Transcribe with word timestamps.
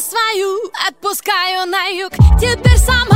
Свою 0.00 0.70
отпускаю 0.88 1.66
на 1.66 1.86
юг. 1.86 2.12
Теперь 2.38 2.78
сама 2.78 3.15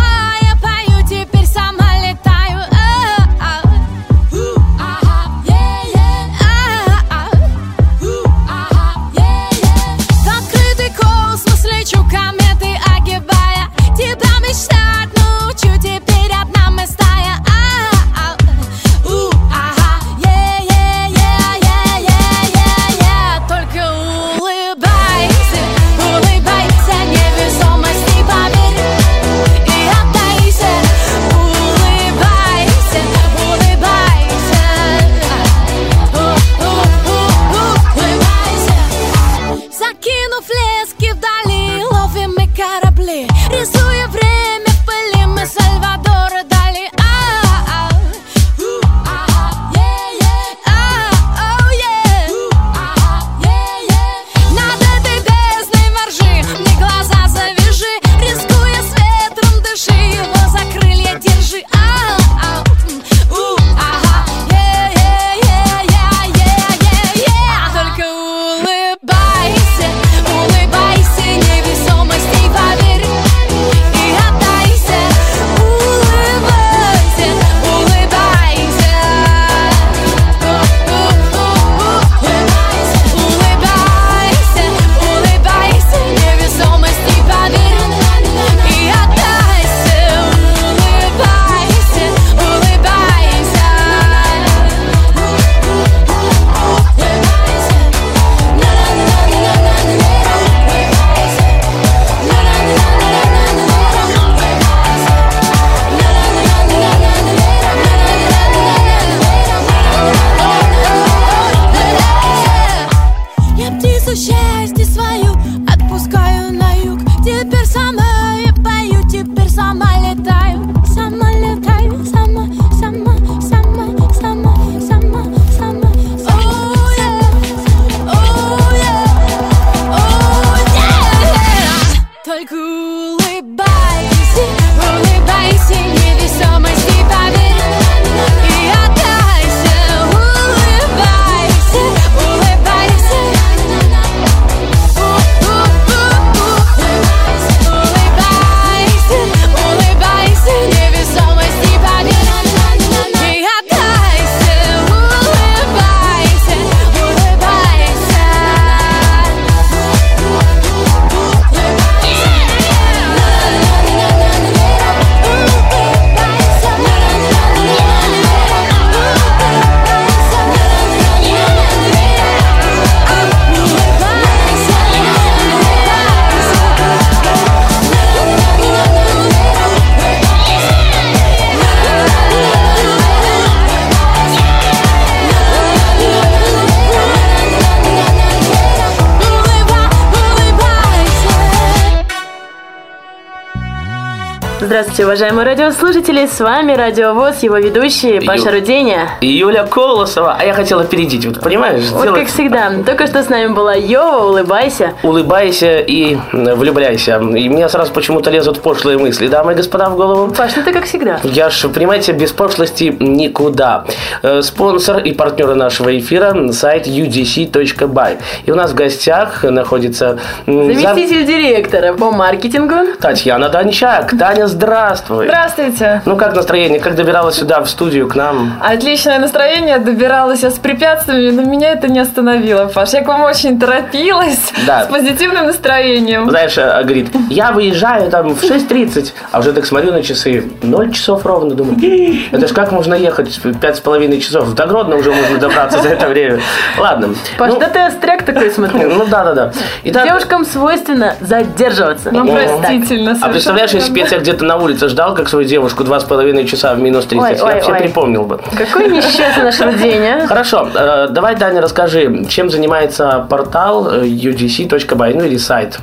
Здравствуйте, 194.83 195.05
уважаемые 195.05 195.45
радиослушатели, 195.45 196.25
с 196.27 196.41
вами 196.41 196.73
Радиовоз, 196.73 197.43
его 197.43 197.59
ведущие 197.59 198.23
Паша 198.23 198.49
Ю- 198.49 198.53
Руденя. 198.53 199.11
И 199.21 199.27
Юля 199.27 199.65
Колосова. 199.67 200.37
А 200.41 200.43
я 200.43 200.55
хотел 200.55 200.81
опередить, 200.81 201.27
вот 201.27 201.39
понимаешь? 201.41 201.83
Вот 201.91 202.01
сделать- 202.01 202.21
как 202.21 202.29
всегда, 202.31 202.73
только 202.87 203.07
что 203.07 203.23
с 203.23 203.29
нами 203.29 203.49
была 203.53 203.75
Йова, 203.75 204.25
улыбайся. 204.29 204.95
Улыбайся 205.03 205.81
и 205.81 206.17
м, 206.33 206.55
влюбляйся. 206.55 207.17
И 207.19 207.49
мне 207.51 207.69
сразу 207.69 207.93
почему-то 207.93 208.31
лезут 208.31 208.63
пошлые 208.63 208.97
мысли, 208.97 209.29
дамы 209.29 209.53
и 209.53 209.55
господа, 209.55 209.91
в 209.91 209.97
голову. 209.97 210.33
Паш, 210.33 210.53
ну 210.57 210.63
ты 210.63 210.73
как 210.73 210.85
всегда. 210.87 211.21
Я 211.25 211.51
ж, 211.51 211.69
понимаете, 211.69 212.13
без 212.13 212.33
пошлости 212.33 212.97
никуда. 213.01 213.85
Э, 214.23 214.41
Спонсор 214.41 215.01
и 215.01 215.13
партнеры 215.13 215.57
нашего 215.57 215.91
эфира– 215.99 216.35
сайт 216.53 216.87
udc.by. 216.87 218.17
И 218.47 218.51
у 218.51 218.55
нас 218.55 218.71
в 218.71 218.75
гостях 218.75 219.45
находится 219.45 220.19
м, 220.47 220.73
зам- 220.73 220.95
Заместитель 220.95 221.27
директора 221.27 221.93
по 221.93 222.11
маркетингу. 222.11 222.95
Татьяна 222.99 223.51
Дончак. 223.51 224.17
Таня, 224.19 224.47
здравствуй. 224.71 225.27
Здравствуйте. 225.27 226.03
Ну, 226.05 226.17
как 226.17 226.35
настроение? 226.35 226.81
Как 226.81 226.95
добиралась 226.95 227.37
сюда, 227.37 227.61
в 227.61 227.69
студию, 227.69 228.09
к 228.09 228.15
нам? 228.15 228.53
Отличное 228.61 229.19
настроение, 229.19 229.79
добиралась 229.79 230.43
я 230.43 230.51
с 230.51 230.59
препятствиями, 230.59 231.31
но 231.31 231.43
меня 231.43 231.71
это 231.71 231.89
не 231.89 231.99
остановило, 231.99 232.67
Паш. 232.67 232.91
Я 232.91 233.03
к 233.03 233.09
вам 233.09 233.23
очень 233.23 233.59
торопилась, 233.59 234.53
Да. 234.67 234.85
с 234.85 234.87
позитивным 234.87 235.47
настроением. 235.47 236.31
Знаешь, 236.31 236.57
а, 236.57 236.83
говорит, 236.83 237.09
я 237.31 237.53
выезжаю 237.53 238.11
там 238.11 238.35
в 238.35 238.43
6.30, 238.45 239.13
а 239.33 239.41
уже 239.41 239.53
так 239.53 239.67
смотрю 239.67 239.93
на 239.93 240.03
часы, 240.03 240.45
0 240.63 240.93
часов 240.93 241.27
ровно, 241.27 241.55
думаю, 241.55 241.77
«Ih, 241.79 242.29
это 242.31 242.47
ж 242.47 242.53
как 242.53 242.71
можно 242.73 242.95
ехать 242.95 243.41
пять 243.61 243.77
с 243.77 243.81
половиной 243.81 244.21
часов? 244.21 244.55
До 244.55 244.67
Гродно 244.67 244.97
уже 244.97 245.11
можно 245.11 245.39
добраться 245.39 245.83
за 245.83 245.89
это 245.89 246.07
время. 246.07 246.41
Ладно. 246.79 247.15
Паш, 247.39 247.53
Ну, 247.53 247.59
да 247.59 247.69
ты 247.69 247.81
остряк 247.81 248.23
такой, 248.23 248.51
смотрю. 248.51 248.89
Ну 249.01 249.07
да, 249.07 249.25
да, 249.25 249.35
да. 249.35 249.53
Итак, 249.85 250.05
Девушкам 250.05 250.45
свойственно 250.45 251.15
задерживаться. 251.21 252.11
О. 252.11 252.25
простительно 252.25 253.17
а 253.21 253.29
представляешь, 253.29 253.73
если. 253.73 253.93
Петя 253.93 254.19
где-то 254.19 254.41
где-то 254.41 254.45
на 254.45 254.57
улице 254.61 254.89
ждал, 254.89 255.15
как 255.15 255.29
свою 255.29 255.47
девушку, 255.47 255.85
два 255.85 256.01
с 256.01 256.05
половиной 256.05 256.45
часа 256.47 256.75
в 256.75 256.79
минус 256.81 257.07
30, 257.07 257.23
Ой, 257.31 257.37
я 257.37 257.45
ой, 257.45 257.55
вообще 257.55 257.73
ой. 257.73 257.79
припомнил 257.79 258.25
бы. 258.25 258.41
Какой 258.57 258.89
несчастный 258.89 259.45
наш 259.45 259.59
день, 259.81 260.07
а? 260.07 260.27
Хорошо, 260.27 260.69
э, 260.75 261.09
давай, 261.11 261.37
Даня, 261.37 261.61
расскажи, 261.61 262.25
чем 262.29 262.51
занимается 262.51 263.27
портал 263.29 263.89
э, 263.91 264.05
udc.by, 264.05 265.15
ну 265.15 265.25
или 265.25 265.37
сайт. 265.37 265.79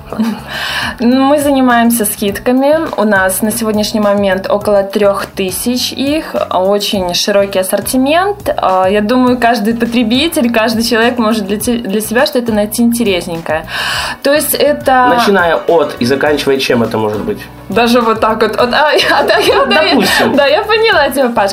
Мы 1.00 1.40
занимаемся 1.40 2.06
скидками. 2.06 2.78
У 2.98 3.04
нас 3.04 3.42
на 3.42 3.52
сегодняшний 3.52 4.00
момент 4.00 4.50
около 4.50 4.84
трех 4.84 5.26
тысяч 5.26 5.92
их. 5.92 6.36
Очень 6.52 7.14
широкий 7.14 7.60
ассортимент. 7.60 8.50
А, 8.58 8.88
Я 8.90 9.02
думаю, 9.02 9.38
каждый 9.38 9.74
потребитель, 9.74 10.52
каждый 10.52 10.84
человек 10.84 11.18
может 11.18 11.46
для, 11.46 11.58
для 11.58 12.02
себя 12.02 12.26
что-то 12.26 12.52
найти 12.52 12.82
интересненькое. 12.82 13.66
То 14.24 14.34
есть 14.34 14.54
это... 14.54 15.14
Начиная 15.18 15.56
от 15.56 15.96
и 16.00 16.06
заканчивая 16.06 16.58
чем 16.58 16.84
это 16.84 16.98
может 16.98 17.22
быть? 17.22 17.40
Даже 17.70 18.02
вот 18.02 18.20
так 18.20 18.42
вот. 18.42 18.57
Вот, 18.58 18.74
а, 18.74 18.92
я- 19.10 19.24
да, 19.24 19.38
я- 19.38 19.66
да, 19.66 19.82
я- 19.82 20.28
да, 20.36 20.46
я 20.46 20.64
поняла 20.64 21.10
тебя, 21.10 21.30
Паш. 21.30 21.52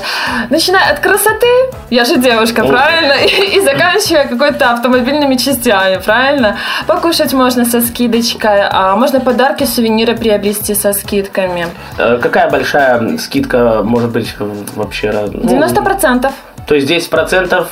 Начиная 0.51 0.93
от 0.93 1.01
красоты, 1.01 1.47
я 1.91 2.05
же 2.05 2.17
девушка, 2.17 2.63
Ну. 2.63 2.69
правильно? 2.69 3.13
И, 3.13 3.57
и 3.57 3.61
заканчивая 3.61 4.27
какой-то 4.27 4.71
автомобильными 4.73 5.37
частями, 5.37 6.01
правильно? 6.05 6.57
Покушать 6.87 7.33
можно 7.33 7.65
со 7.65 7.81
скидочкой, 7.81 8.63
а 8.71 8.97
можно 8.97 9.21
подарки, 9.21 9.65
сувениры 9.65 10.17
приобрести 10.17 10.75
со 10.75 10.93
скидками. 10.93 11.67
Э, 11.99 12.19
Какая 12.23 12.51
большая 12.51 13.19
скидка 13.19 13.81
может 13.83 14.11
быть 14.11 14.35
вообще? 14.77 15.11
раз- 15.11 15.31
ну, 15.33 15.49
90% 15.49 16.33
То 16.67 16.75
есть 16.75 16.91
10% 16.91 17.67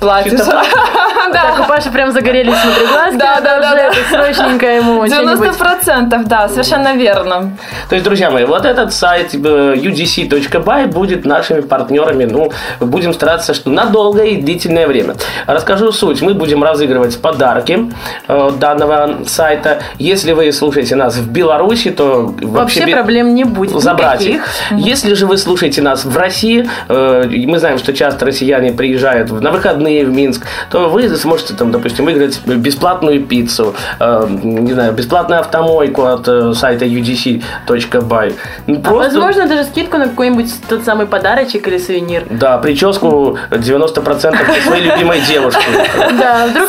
платишь. 0.00 0.32
Чисто 0.32 0.62
Так, 1.32 1.60
у 1.60 1.64
Паши 1.68 1.90
прям 1.90 2.12
загорелись 2.12 2.54
внутри 2.54 2.86
глазки. 2.86 3.18
Да, 3.18 3.40
да, 3.40 3.60
да. 3.60 3.92
Срочненько 4.10 4.66
ему 4.66 5.06
что-нибудь. 5.06 5.48
90%, 5.48 6.24
да, 6.24 6.48
совершенно 6.48 6.94
верно. 6.94 7.56
То 7.88 7.94
есть, 7.96 8.04
друзья 8.04 8.30
мои, 8.30 8.44
вот 8.44 8.64
этот 8.64 8.94
сайт 8.94 9.34
э, 9.34 9.38
udc.by 9.38 10.86
будет 10.86 11.26
нашими 11.26 11.60
партнерами. 11.60 12.24
Ну, 12.24 12.50
будем 12.80 13.12
стараться, 13.12 13.52
что 13.52 13.70
на 13.70 13.84
долгое 13.86 14.28
и 14.28 14.40
длительное 14.40 14.86
время. 14.86 15.16
Расскажу 15.46 15.92
суть. 15.92 16.22
Мы 16.22 16.32
будем 16.32 16.64
разыгрывать 16.64 17.20
подарки 17.20 17.92
э, 18.26 18.50
данного 18.58 19.24
сайта. 19.26 19.82
Если 19.98 20.32
вы 20.32 20.50
слушаете 20.52 20.94
нас 20.94 21.16
в 21.16 21.30
Беларуси, 21.30 21.90
то 21.90 22.34
вообще, 22.40 22.80
Вообще 22.80 22.86
проблем 22.86 23.34
не 23.34 23.44
будет 23.44 23.78
забрать 23.80 24.22
их. 24.22 24.46
Если 24.70 25.12
же 25.14 25.26
вы 25.26 25.36
слушаете 25.36 25.82
нас 25.82 26.06
в 26.06 26.16
России, 26.16 26.68
э, 26.88 27.24
мы 27.46 27.58
знаем, 27.58 27.78
что 27.78 27.92
часто 27.92 28.24
россияне 28.24 28.37
приезжают 28.76 29.30
в- 29.30 29.40
на 29.40 29.50
выходные 29.50 30.04
в 30.04 30.10
Минск, 30.10 30.46
то 30.70 30.88
вы 30.88 31.08
сможете 31.16 31.54
там, 31.54 31.70
допустим, 31.72 32.04
выиграть 32.04 32.40
бесплатную 32.46 33.24
пиццу, 33.24 33.74
э, 34.00 34.26
не 34.42 34.72
знаю, 34.72 34.92
бесплатную 34.92 35.40
автомойку 35.40 36.02
от 36.04 36.28
э, 36.28 36.52
сайта 36.54 36.84
udc.by. 36.84 38.34
Ну, 38.66 38.80
А 38.84 38.90
возможно, 38.92 39.46
даже 39.46 39.64
скидку 39.64 39.98
на 39.98 40.04
какой-нибудь 40.08 40.52
тот 40.68 40.84
самый 40.84 41.06
подарочек 41.06 41.68
или 41.68 41.78
сувенир. 41.78 42.24
Да, 42.30 42.58
прическу 42.58 43.38
90% 43.50 44.30
для 44.44 44.62
своей 44.62 44.90
любимой 44.90 45.20
девушки. 45.20 45.62
Да, 46.18 46.46
вдруг 46.46 46.68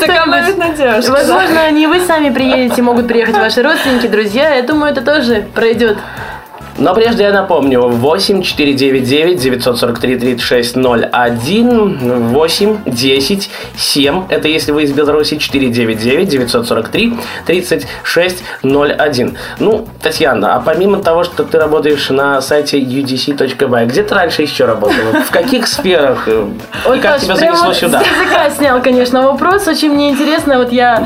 на 0.57 0.69
девушке. 0.69 1.11
Возможно, 1.11 1.71
не 1.71 1.87
вы 1.87 1.99
сами 2.01 2.29
приедете, 2.29 2.81
могут 2.81 3.07
приехать 3.07 3.35
ваши 3.35 3.61
родственники, 3.61 4.07
друзья. 4.07 4.55
Я 4.55 4.63
думаю, 4.63 4.91
это 4.91 5.01
тоже 5.01 5.45
пройдет. 5.53 5.97
Но 6.79 6.93
прежде 6.93 7.23
я 7.23 7.33
напомню, 7.33 7.81
8 7.81 8.41
499 8.41 9.39
943 9.39 10.17
3601 10.17 12.29
8 12.29 12.77
10 12.85 13.49
7. 13.75 14.23
Это 14.29 14.47
если 14.47 14.71
вы 14.71 14.83
из 14.83 14.93
Беларуси 14.93 15.37
499 15.37 16.29
943 16.29 17.13
3601. 17.45 19.37
Ну, 19.59 19.87
Татьяна, 20.01 20.55
а 20.55 20.61
помимо 20.61 21.03
того, 21.03 21.25
что 21.25 21.43
ты 21.43 21.59
работаешь 21.59 22.09
на 22.09 22.41
сайте 22.41 22.79
udc.by, 22.79 23.85
где 23.85 24.03
ты 24.03 24.15
раньше 24.15 24.43
еще 24.43 24.63
работала? 24.65 25.21
В 25.25 25.31
каких 25.31 25.67
сферах? 25.67 26.27
И 26.27 26.31
как 27.01 27.19
тебя 27.19 27.35
занесло 27.35 27.73
сюда? 27.73 28.01
С 28.01 28.07
языка 28.07 28.49
снял, 28.51 28.81
конечно, 28.81 29.23
вопрос. 29.23 29.67
Очень 29.67 29.93
мне 29.93 30.11
интересно. 30.11 30.57
Вот 30.57 30.71
я 30.71 31.05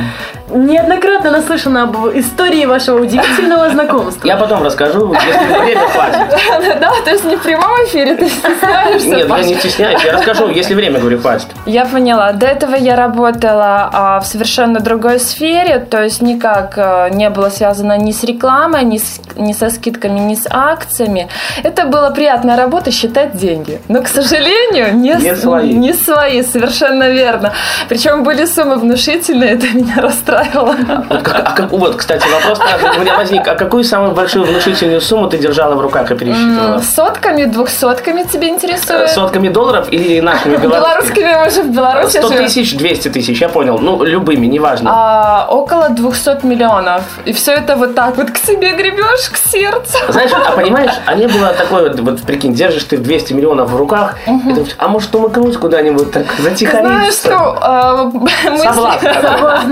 неоднократно 0.53 1.31
наслышана 1.31 1.83
об 1.83 1.95
истории 2.15 2.65
вашего 2.65 3.01
удивительного 3.01 3.69
знакомства. 3.71 4.27
Я 4.27 4.37
потом 4.37 4.63
расскажу, 4.63 5.13
если 5.13 5.63
время 5.63 5.87
хватит. 5.87 6.39
Да, 6.79 6.91
то 7.03 7.11
есть 7.11 7.23
не 7.25 7.35
в 7.35 7.41
прямом 7.41 7.71
эфире, 7.85 8.15
ты 8.15 8.29
стесняешься, 8.29 9.07
Нет, 9.07 9.27
я 9.29 9.43
не 9.43 9.55
стесняюсь, 9.55 10.03
я 10.03 10.13
расскажу, 10.13 10.49
если 10.49 10.73
время, 10.73 10.99
говорю, 10.99 11.19
хватит. 11.19 11.47
Я 11.65 11.85
поняла. 11.85 12.31
До 12.33 12.45
этого 12.47 12.75
я 12.75 12.95
работала 12.95 13.89
а, 13.91 14.19
в 14.19 14.25
совершенно 14.25 14.79
другой 14.79 15.19
сфере, 15.19 15.79
то 15.79 16.01
есть 16.03 16.21
никак 16.21 16.73
а, 16.77 17.09
не 17.09 17.29
было 17.29 17.49
связано 17.49 17.97
ни 17.97 18.11
с 18.11 18.23
рекламой, 18.23 18.83
ни, 18.83 18.97
с- 18.97 19.19
ни 19.35 19.53
со 19.53 19.69
скидками, 19.69 20.19
ни 20.19 20.35
с 20.35 20.45
акциями. 20.49 21.27
Это 21.63 21.85
была 21.85 22.09
приятная 22.11 22.57
работа 22.57 22.91
считать 22.91 23.37
деньги. 23.37 23.81
Но, 23.87 24.01
к 24.01 24.07
сожалению, 24.07 24.95
не, 24.95 25.13
Не 25.15 25.35
с- 25.35 25.41
свои. 25.41 25.73
не 25.73 25.93
свои, 25.93 26.41
совершенно 26.43 27.09
верно. 27.09 27.53
Причем 27.89 28.23
были 28.23 28.45
суммы 28.45 28.75
внушительные, 28.77 29.51
это 29.51 29.67
меня 29.67 29.95
расстраивало. 29.97 30.42
Вот, 30.53 31.21
как- 31.23 31.39
а 31.47 31.51
как- 31.51 31.71
вот, 31.71 31.95
кстати, 31.95 32.25
вопрос 32.27 32.59
у 32.97 32.99
меня 33.01 33.15
возник. 33.17 33.47
А 33.47 33.55
какую 33.55 33.83
самую 33.83 34.11
большую 34.11 34.45
внушительную 34.45 35.01
сумму 35.01 35.27
ты 35.29 35.37
держала 35.37 35.75
в 35.75 35.81
руках 35.81 36.11
и 36.11 36.15
пересчитывала? 36.15 36.79
Сотками, 36.79 37.45
двухсотками 37.45 38.23
тебе 38.23 38.49
интересует? 38.49 39.09
Сотками 39.09 39.49
долларов 39.49 39.87
или 39.91 40.19
нашими 40.19 40.57
белорусскими? 40.57 41.23
Белорусскими 41.23 41.43
мы 41.43 41.49
же 41.49 41.63
в 41.63 41.73
Беларуси 41.75 42.17
100 42.17 42.27
живем. 42.27 42.43
тысяч, 42.45 42.77
200 42.77 43.07
тысяч, 43.09 43.41
я 43.41 43.49
понял. 43.49 43.77
Ну, 43.79 44.03
любыми, 44.03 44.45
неважно. 44.47 44.89
А, 44.93 45.47
около 45.49 45.89
200 45.89 46.45
миллионов. 46.45 47.03
И 47.25 47.33
все 47.33 47.53
это 47.53 47.75
вот 47.75 47.95
так 47.95 48.17
вот 48.17 48.31
к 48.31 48.37
себе 48.37 48.73
гребешь, 48.75 49.29
к 49.31 49.37
сердцу. 49.37 49.97
Знаешь, 50.09 50.31
а 50.33 50.51
понимаешь, 50.55 50.93
а 51.05 51.15
не 51.15 51.27
было 51.27 51.53
такое, 51.53 51.89
вот, 51.89 51.99
вот 51.99 52.21
прикинь, 52.23 52.53
держишь 52.53 52.83
ты 52.83 52.97
200 52.97 53.33
миллионов 53.33 53.69
в 53.71 53.75
руках, 53.75 54.15
и 54.27 54.31
думаешь, 54.31 54.75
а 54.77 54.87
может 54.87 55.13
умыкнуть 55.15 55.57
куда-нибудь 55.57 56.11
так 56.11 56.25
затихариться? 56.39 56.83
Знаешь, 56.93 57.13
что 57.13 57.57
а, 57.61 58.03
мысли- 58.13 58.57
Соблазн 58.57 58.99
такой. 59.05 59.31
Соблазн, 59.31 59.71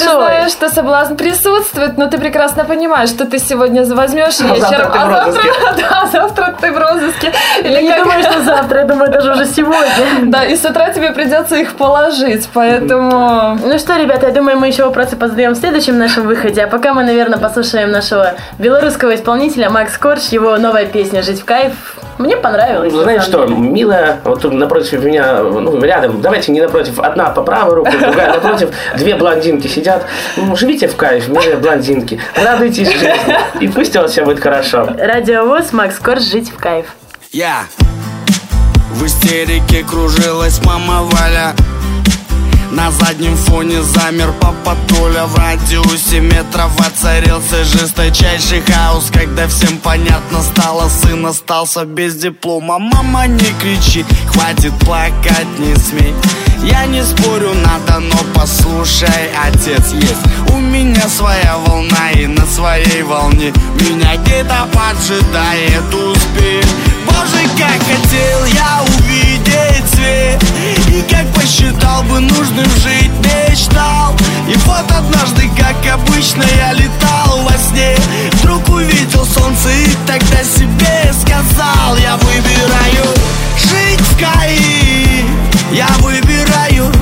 наверное, 0.00 0.18
Ты 0.18 0.34
знаешь, 0.34 0.52
что 0.52 0.68
соблазн 0.68 1.14
присутствует, 1.16 1.98
но 1.98 2.08
ты 2.08 2.18
прекрасно 2.18 2.64
понимаешь, 2.64 3.08
что 3.10 3.24
ты 3.24 3.38
сегодня 3.38 3.84
возьмешь 3.84 4.34
А 4.40 4.56
завтра 4.56 4.56
вечером, 4.56 4.92
а 4.94 5.06
завтра, 5.10 5.42
да, 5.78 6.06
завтра 6.12 6.54
ты 6.60 6.72
в 6.72 6.78
розыске. 6.78 7.32
Я 7.62 7.68
Или 7.70 7.82
не 7.82 7.90
как- 7.90 8.04
думаю, 8.04 8.22
что 8.22 8.42
завтра, 8.42 8.80
я 8.80 8.86
думаю, 8.86 9.10
даже 9.10 9.32
уже 9.32 9.46
сегодня. 9.46 9.82
Да, 10.22 10.44
и 10.44 10.56
с 10.56 10.64
утра 10.64 10.90
тебе 10.90 11.10
придется 11.12 11.56
их 11.56 11.74
положить, 11.74 12.48
поэтому... 12.52 13.58
Ну 13.62 13.78
что, 13.78 13.96
ребята, 13.96 14.26
я 14.28 14.32
думаю, 14.32 14.58
мы 14.58 14.68
еще 14.68 14.84
вопросы 14.84 15.16
позадаем 15.16 15.52
в 15.52 15.56
следующем 15.56 15.98
нашем 15.98 16.26
выходе. 16.26 16.62
А 16.64 16.66
пока 16.66 16.94
мы, 16.94 17.02
наверное, 17.04 17.38
послушаем 17.38 17.90
нашего 17.90 18.34
белорусского 18.58 19.14
исполнителя 19.14 19.70
Макс 19.70 19.96
Корж, 19.98 20.28
его 20.28 20.56
новая 20.56 20.86
песня 20.86 21.22
«Жить 21.22 21.40
в 21.40 21.44
кайф». 21.44 21.72
Мне 22.18 22.36
понравилось. 22.36 22.92
на 22.92 23.02
Знаешь 23.02 23.22
что, 23.22 23.46
милая, 23.46 24.20
вот 24.24 24.42
тут 24.42 24.52
напротив 24.52 25.02
меня, 25.02 25.42
ну, 25.42 25.80
рядом, 25.82 26.20
давайте 26.20 26.52
не 26.52 26.60
напротив, 26.60 26.98
одна 26.98 27.30
по 27.30 27.42
правой 27.42 27.74
руке, 27.74 27.98
другая 27.98 28.34
напротив, 28.34 28.70
две 28.96 29.14
блондинки 29.14 29.66
сидят. 29.66 30.06
Ну, 30.36 30.54
живите 30.56 30.88
в 30.88 30.96
кайф, 30.96 31.28
милые 31.28 31.56
блондинки, 31.56 32.20
радуйтесь 32.34 32.90
жизни, 32.90 33.36
и 33.60 33.68
пусть 33.68 33.96
у 33.96 34.00
вас 34.00 34.12
все 34.12 34.24
будет 34.24 34.40
хорошо. 34.40 34.88
Радиовоз 34.98 35.72
Макс 35.72 35.98
Корж 35.98 36.22
«Жить 36.22 36.50
в 36.50 36.56
кайф». 36.56 36.86
Я 37.32 37.62
В 38.92 39.06
истерике 39.06 39.84
кружилась 39.84 40.60
мама 40.64 41.02
Валя 41.02 41.54
На 42.72 42.90
заднем 42.90 43.36
фоне 43.36 43.82
замер 43.82 44.32
папа 44.40 44.74
Толя 44.88 45.26
В 45.26 45.36
радиусе 45.36 46.20
метров 46.20 46.70
воцарился 46.78 47.64
жесточайший 47.64 48.62
хаос 48.62 49.10
Когда 49.12 49.46
всем 49.46 49.76
понятно 49.76 50.40
стало, 50.40 50.88
сын 50.88 51.26
остался 51.26 51.84
без 51.84 52.14
диплома. 52.14 52.78
Мама, 52.78 53.26
не 53.26 53.52
кричи, 53.60 54.06
хватит 54.26 54.72
плакать, 54.78 55.58
не 55.58 55.74
смей. 55.76 56.14
Я 56.62 56.86
не 56.86 57.04
спорю, 57.04 57.52
надо, 57.54 58.00
но 58.00 58.16
послушай, 58.34 59.30
отец 59.44 59.92
есть. 59.92 60.52
У 60.54 60.58
меня 60.58 61.06
своя 61.08 61.58
волна 61.66 62.12
и 62.12 62.26
на 62.26 62.46
своей 62.46 63.02
волне. 63.02 63.52
Меня 63.80 64.16
где-то 64.16 64.66
поджидает 64.72 65.92
успех. 65.92 66.64
Боже, 67.04 67.48
как 67.58 67.82
хотел 67.82 68.44
я 68.46 68.82
увидеть 68.82 69.31
свет 69.94 70.42
И 70.88 71.02
как 71.10 71.26
посчитал 71.34 72.02
бы 72.04 72.20
нужным 72.20 72.68
жить, 72.82 73.10
мечтал. 73.22 74.14
И 74.48 74.56
вот 74.66 74.90
однажды, 74.90 75.48
как 75.56 75.76
обычно, 75.92 76.44
я 76.56 76.72
летал 76.72 77.42
во 77.42 77.56
сне. 77.58 77.96
Вдруг 78.32 78.68
увидел 78.68 79.24
солнце 79.24 79.70
и 79.70 79.88
тогда 80.06 80.42
себе 80.42 81.12
сказал 81.12 81.96
Я 81.96 82.16
выбираю 82.16 83.04
жить 83.56 84.00
в 84.00 84.18
Каире 84.18 85.24
Я 85.72 85.88
выбираю 86.00 86.92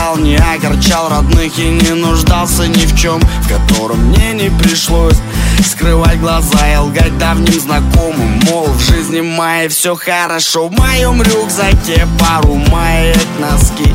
прогорал, 0.00 0.16
не 0.16 0.36
огорчал 0.36 1.08
родных 1.08 1.58
и 1.58 1.68
не 1.68 1.94
нуждался 1.94 2.66
ни 2.66 2.86
в 2.86 2.96
чем, 2.96 3.20
в 3.20 3.48
котором 3.48 3.98
мне 4.06 4.32
не 4.32 4.50
пришлось 4.50 5.18
Скрывать 5.64 6.18
глаза 6.20 6.58
и 6.72 6.76
лгать 6.78 7.18
давним 7.18 7.60
знакомым. 7.60 8.40
Мол, 8.48 8.66
в 8.66 8.80
жизни 8.80 9.20
моей 9.20 9.68
все 9.68 9.94
хорошо 9.94 10.68
В 10.68 10.78
моем 10.78 11.22
рюкзаке 11.22 12.06
пару 12.18 12.54
маек, 12.54 13.18
носки. 13.38 13.92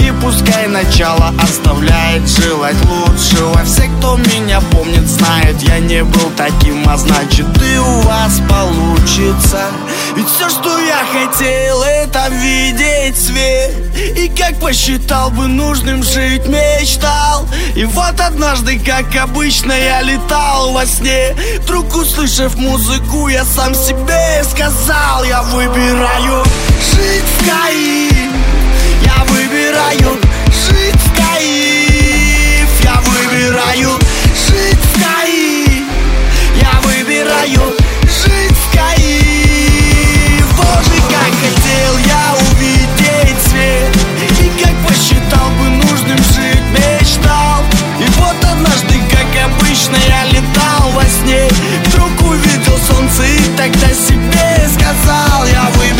И 0.00 0.12
пускай 0.22 0.66
начало 0.66 1.32
оставляет 1.42 2.26
желать 2.28 2.76
лучшего. 2.84 3.62
Все, 3.64 3.88
кто 3.98 4.16
меня 4.16 4.60
помнит, 4.72 5.06
знают, 5.06 5.60
я 5.62 5.78
не 5.78 6.02
был 6.04 6.30
таким 6.36 6.82
А 6.88 6.96
значит, 6.96 7.46
и 7.62 7.78
у 7.78 8.00
вас 8.00 8.40
получится 8.48 9.66
Ведь 10.16 10.28
все, 10.28 10.48
что 10.48 10.78
я 10.78 11.04
хотел, 11.12 11.82
это 11.82 12.28
видеть 12.30 13.18
свет. 13.18 13.72
И 14.16 14.28
как 14.28 14.60
посчитал 14.60 15.30
бы 15.30 15.46
нужным 15.46 16.02
жить, 16.02 16.46
мечтал. 16.46 17.46
И 17.74 17.84
вот 17.84 18.20
однажды, 18.20 18.78
как 18.78 19.14
обычно, 19.16 19.72
я 19.72 20.02
летал 20.02 20.72
во 20.72 20.86
сне. 20.86 21.36
Вдруг 21.62 21.94
услышав 21.96 22.54
музыку, 22.56 23.28
я 23.28 23.44
сам 23.44 23.74
себе 23.74 24.44
сказал 24.44 25.24
Я 25.24 25.42
выбираю 25.42 26.44
жить 26.92 27.24
в 27.38 27.48
Каире 27.48 28.24
я 29.04 29.24
выбираю 29.24 30.18
жить 30.48 30.94
в 30.94 31.16
Каиф 31.16 32.68
Я 32.82 33.00
выбираю 33.02 33.93
тогда 53.64 53.88
себе 53.94 54.68
сказал 54.68 55.46
Я 55.46 55.70
выбираю 55.70 55.93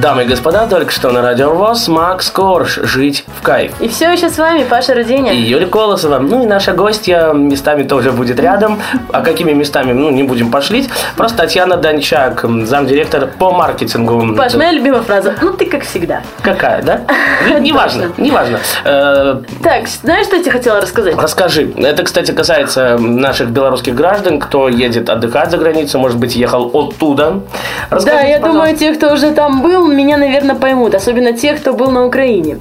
Дамы 0.00 0.22
и 0.22 0.26
господа, 0.26 0.66
только 0.66 0.90
что 0.92 1.10
на 1.10 1.20
радио 1.20 1.50
ВОЗ 1.52 1.88
Макс 1.88 2.30
Корж 2.30 2.78
«Жить 2.84 3.24
в 3.38 3.42
кайф». 3.42 3.72
И 3.80 3.88
все 3.88 4.10
еще 4.10 4.30
с 4.30 4.38
вами 4.38 4.64
Паша 4.64 4.94
Руденя. 4.94 5.32
И 5.34 5.36
Юлия 5.42 5.66
Колосова. 5.66 6.18
Ну 6.18 6.42
и 6.42 6.46
наша 6.46 6.72
гостья 6.72 7.32
местами 7.34 7.82
тоже 7.82 8.10
будет 8.10 8.40
рядом. 8.40 8.80
А 9.12 9.20
какими 9.20 9.52
местами, 9.52 9.92
ну, 9.92 10.08
не 10.10 10.22
будем 10.22 10.50
пошлить. 10.50 10.88
Просто 11.16 11.36
Татьяна 11.36 11.76
Дончак, 11.76 12.46
замдиректор 12.64 13.26
по 13.26 13.50
маркетингу. 13.50 14.36
Паш, 14.36 14.54
моя 14.54 14.72
любимая 14.72 15.02
фраза. 15.02 15.34
Ну 15.42 15.52
ты 15.52 15.66
как 15.66 15.82
всегда. 15.82 16.22
Какая, 16.40 16.82
да? 16.82 17.02
Неважно, 17.60 18.10
неважно. 18.16 18.58
Э, 18.84 19.42
Так, 19.62 19.86
знаешь, 19.86 20.24
что 20.26 20.36
я 20.36 20.42
тебе 20.42 20.52
хотела 20.52 20.80
рассказать? 20.80 21.14
Расскажи. 21.16 21.74
Это, 21.76 22.04
кстати, 22.04 22.30
касается 22.30 22.96
наших 22.96 23.50
белорусских 23.50 23.94
граждан, 23.94 24.38
кто 24.40 24.68
едет 24.68 25.10
отдыхать 25.10 25.50
за 25.50 25.58
границу, 25.58 25.98
может 25.98 26.16
быть, 26.16 26.36
ехал 26.36 26.70
оттуда. 26.72 27.42
Да, 27.90 28.20
я 28.22 28.38
пожалуйста. 28.38 28.46
думаю, 28.46 28.76
те, 28.76 28.94
кто 28.94 29.12
уже 29.12 29.32
там 29.32 29.60
был, 29.60 29.89
меня, 29.92 30.16
наверное, 30.16 30.54
поймут, 30.54 30.94
особенно 30.94 31.32
те, 31.32 31.54
кто 31.54 31.72
был 31.72 31.90
на 31.90 32.04
Украине. 32.06 32.58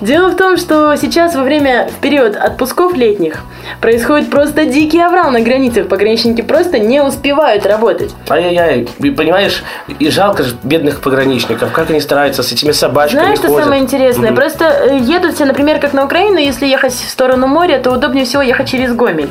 Дело 0.00 0.30
в 0.30 0.36
том, 0.36 0.56
что 0.56 0.96
сейчас 0.96 1.34
во 1.34 1.42
время, 1.42 1.88
в 1.88 2.00
период 2.00 2.36
отпусков 2.36 2.94
летних, 2.94 3.44
происходит 3.80 4.30
просто 4.30 4.64
дикий 4.64 5.00
аврал 5.00 5.30
на 5.30 5.40
границах. 5.40 5.88
Пограничники 5.88 6.42
просто 6.42 6.78
не 6.78 7.02
успевают 7.02 7.66
работать. 7.66 8.10
Ай-яй-яй, 8.28 8.88
понимаешь, 9.12 9.62
и 9.98 10.10
жалко 10.10 10.42
же 10.42 10.56
бедных 10.62 11.00
пограничников, 11.00 11.72
как 11.72 11.90
они 11.90 12.00
стараются 12.00 12.42
с 12.42 12.52
этими 12.52 12.72
собачками 12.72 13.20
Знаешь, 13.20 13.38
что 13.38 13.48
ходят. 13.48 13.64
самое 13.64 13.82
интересное? 13.82 14.30
Мгм. 14.30 14.36
Просто 14.36 14.64
э, 14.64 14.98
едут 14.98 15.34
все, 15.34 15.44
например, 15.44 15.78
как 15.78 15.92
на 15.92 16.04
Украину, 16.04 16.38
если 16.38 16.66
ехать 16.66 16.92
в 16.92 17.08
сторону 17.10 17.46
моря, 17.46 17.78
то 17.78 17.90
удобнее 17.90 18.24
всего 18.24 18.42
ехать 18.42 18.68
через 18.68 18.94
Гомель. 18.94 19.30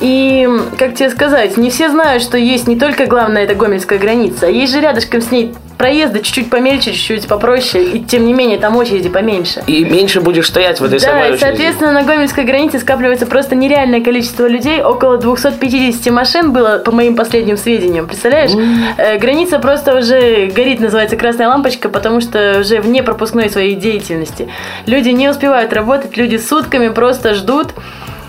И, 0.00 0.48
как 0.78 0.94
тебе 0.94 1.10
сказать, 1.10 1.56
не 1.56 1.70
все 1.70 1.90
знают, 1.90 2.22
что 2.22 2.38
есть 2.38 2.68
не 2.68 2.76
только 2.76 3.06
главная 3.06 3.44
это 3.44 3.54
Гомельская 3.54 3.98
граница, 3.98 4.46
а 4.46 4.50
есть 4.50 4.72
же 4.72 4.80
рядышком 4.80 5.20
с 5.20 5.30
ней 5.30 5.54
проезды 5.78 6.20
чуть-чуть 6.22 6.50
помельче, 6.50 6.92
чуть-чуть 6.92 7.28
попроще, 7.28 7.84
и 7.84 8.00
тем 8.00 8.26
не 8.26 8.34
менее 8.34 8.58
там 8.58 8.76
очереди 8.76 9.08
поменьше. 9.08 9.62
И 9.66 9.84
меньше 9.84 10.20
будешь 10.20 10.48
стоять 10.48 10.80
в 10.80 10.84
этой 10.84 10.98
Да, 10.98 11.06
самой 11.06 11.22
очереди. 11.30 11.40
соответственно, 11.40 11.92
на 11.92 12.02
Гомельской 12.02 12.44
границе 12.44 12.80
скапливается 12.80 13.26
просто 13.26 13.54
нереальное 13.54 14.02
количество 14.02 14.46
людей. 14.46 14.82
Около 14.82 15.18
250 15.18 16.12
машин 16.12 16.52
было, 16.52 16.78
по 16.84 16.90
моим 16.90 17.14
последним 17.16 17.56
сведениям. 17.56 18.06
Представляешь? 18.08 18.50
Э, 18.96 19.18
граница 19.18 19.58
просто 19.60 19.96
уже 19.96 20.46
горит, 20.46 20.80
называется 20.80 21.16
красная 21.16 21.48
лампочка, 21.48 21.88
потому 21.88 22.20
что 22.20 22.58
уже 22.60 22.80
вне 22.80 23.02
пропускной 23.02 23.48
своей 23.48 23.76
деятельности. 23.76 24.48
Люди 24.86 25.10
не 25.10 25.28
успевают 25.28 25.72
работать, 25.72 26.16
люди 26.16 26.36
сутками 26.36 26.88
просто 26.88 27.34
ждут. 27.34 27.68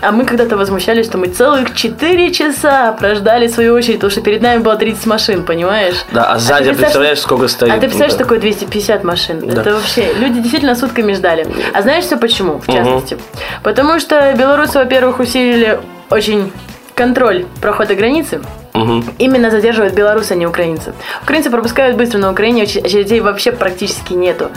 А 0.02 0.12
мы 0.12 0.24
когда-то 0.24 0.56
возмущались, 0.56 1.06
что 1.06 1.18
мы 1.18 1.26
целых 1.26 1.74
4 1.74 2.32
часа 2.32 2.92
прождали 2.92 3.48
свою 3.48 3.74
очередь, 3.74 3.96
потому 3.96 4.10
что 4.10 4.22
перед 4.22 4.40
нами 4.40 4.58
было 4.62 4.76
30 4.76 5.06
машин, 5.06 5.44
понимаешь? 5.44 5.94
Да, 6.12 6.32
а 6.32 6.38
сзади, 6.38 6.70
ты 6.70 6.76
представляешь, 6.76 7.18
сколько 7.20 7.48
стоит? 7.48 7.70
А 7.72 7.74
ты 7.74 7.80
представляешь, 7.82 8.12
Ну, 8.14 8.18
да. 8.18 8.24
такое 8.24 8.38
250 8.40 9.04
машин? 9.04 9.40
Да. 9.46 9.60
Это 9.60 9.74
вообще... 9.74 10.12
Люди 10.14 10.40
действительно 10.40 10.74
сутками 10.74 11.12
ждали. 11.12 11.46
А 11.74 11.82
знаешь 11.82 12.04
все 12.04 12.16
почему, 12.16 12.60
в 12.60 12.66
частности? 12.66 13.18
Потому 13.62 14.00
что 14.00 14.32
белорусы, 14.34 14.78
во-первых, 14.78 15.20
усилили 15.20 15.78
очень 16.08 16.50
контроль 16.94 17.44
прохода 17.60 17.94
границы. 17.94 18.40
Мгм. 18.72 19.04
Именно 19.18 19.50
задерживают 19.50 19.94
белорусы, 19.94 20.32
а 20.32 20.34
не 20.36 20.46
украинцы. 20.46 20.92
Украинцы 21.22 21.50
пропускают 21.50 21.96
быстро, 21.96 22.18
на 22.18 22.30
Украине 22.30 22.62
оч- 22.62 22.82
очередей 22.84 23.20
вообще 23.20 23.52
практически 23.52 24.12
нету. 24.14 24.50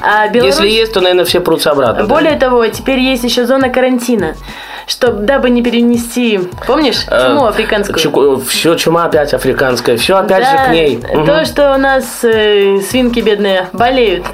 А 0.00 0.26
Беларусь... 0.28 0.54
Если 0.56 0.68
есть, 0.68 0.92
то, 0.94 1.00
наверное, 1.00 1.24
все 1.26 1.40
прутся 1.40 1.70
обратно. 1.70 2.02
да? 2.02 2.08
Более 2.08 2.36
того, 2.36 2.66
теперь 2.68 2.98
есть 2.98 3.24
еще 3.24 3.46
зона 3.46 3.68
карантина, 3.68 4.34
чтобы 4.88 5.22
дабы 5.22 5.50
не 5.50 5.62
перенести, 5.62 6.40
помнишь, 6.66 7.04
Э, 7.08 7.28
чуму 7.28 7.46
африканскую? 7.46 8.38
все 8.40 8.74
чума 8.74 9.04
опять 9.04 9.32
африканская. 9.34 9.96
Все 9.96 10.16
опять 10.16 10.44
же 10.44 10.50
Да, 10.52 10.64
к 10.66 10.70
ней. 10.72 10.98
То, 11.26 11.44
что 11.44 11.74
у 11.74 11.78
нас 11.78 12.04
э, 12.24 12.78
свинки 12.80 13.20
бедные 13.20 13.68
болеют. 13.72 14.24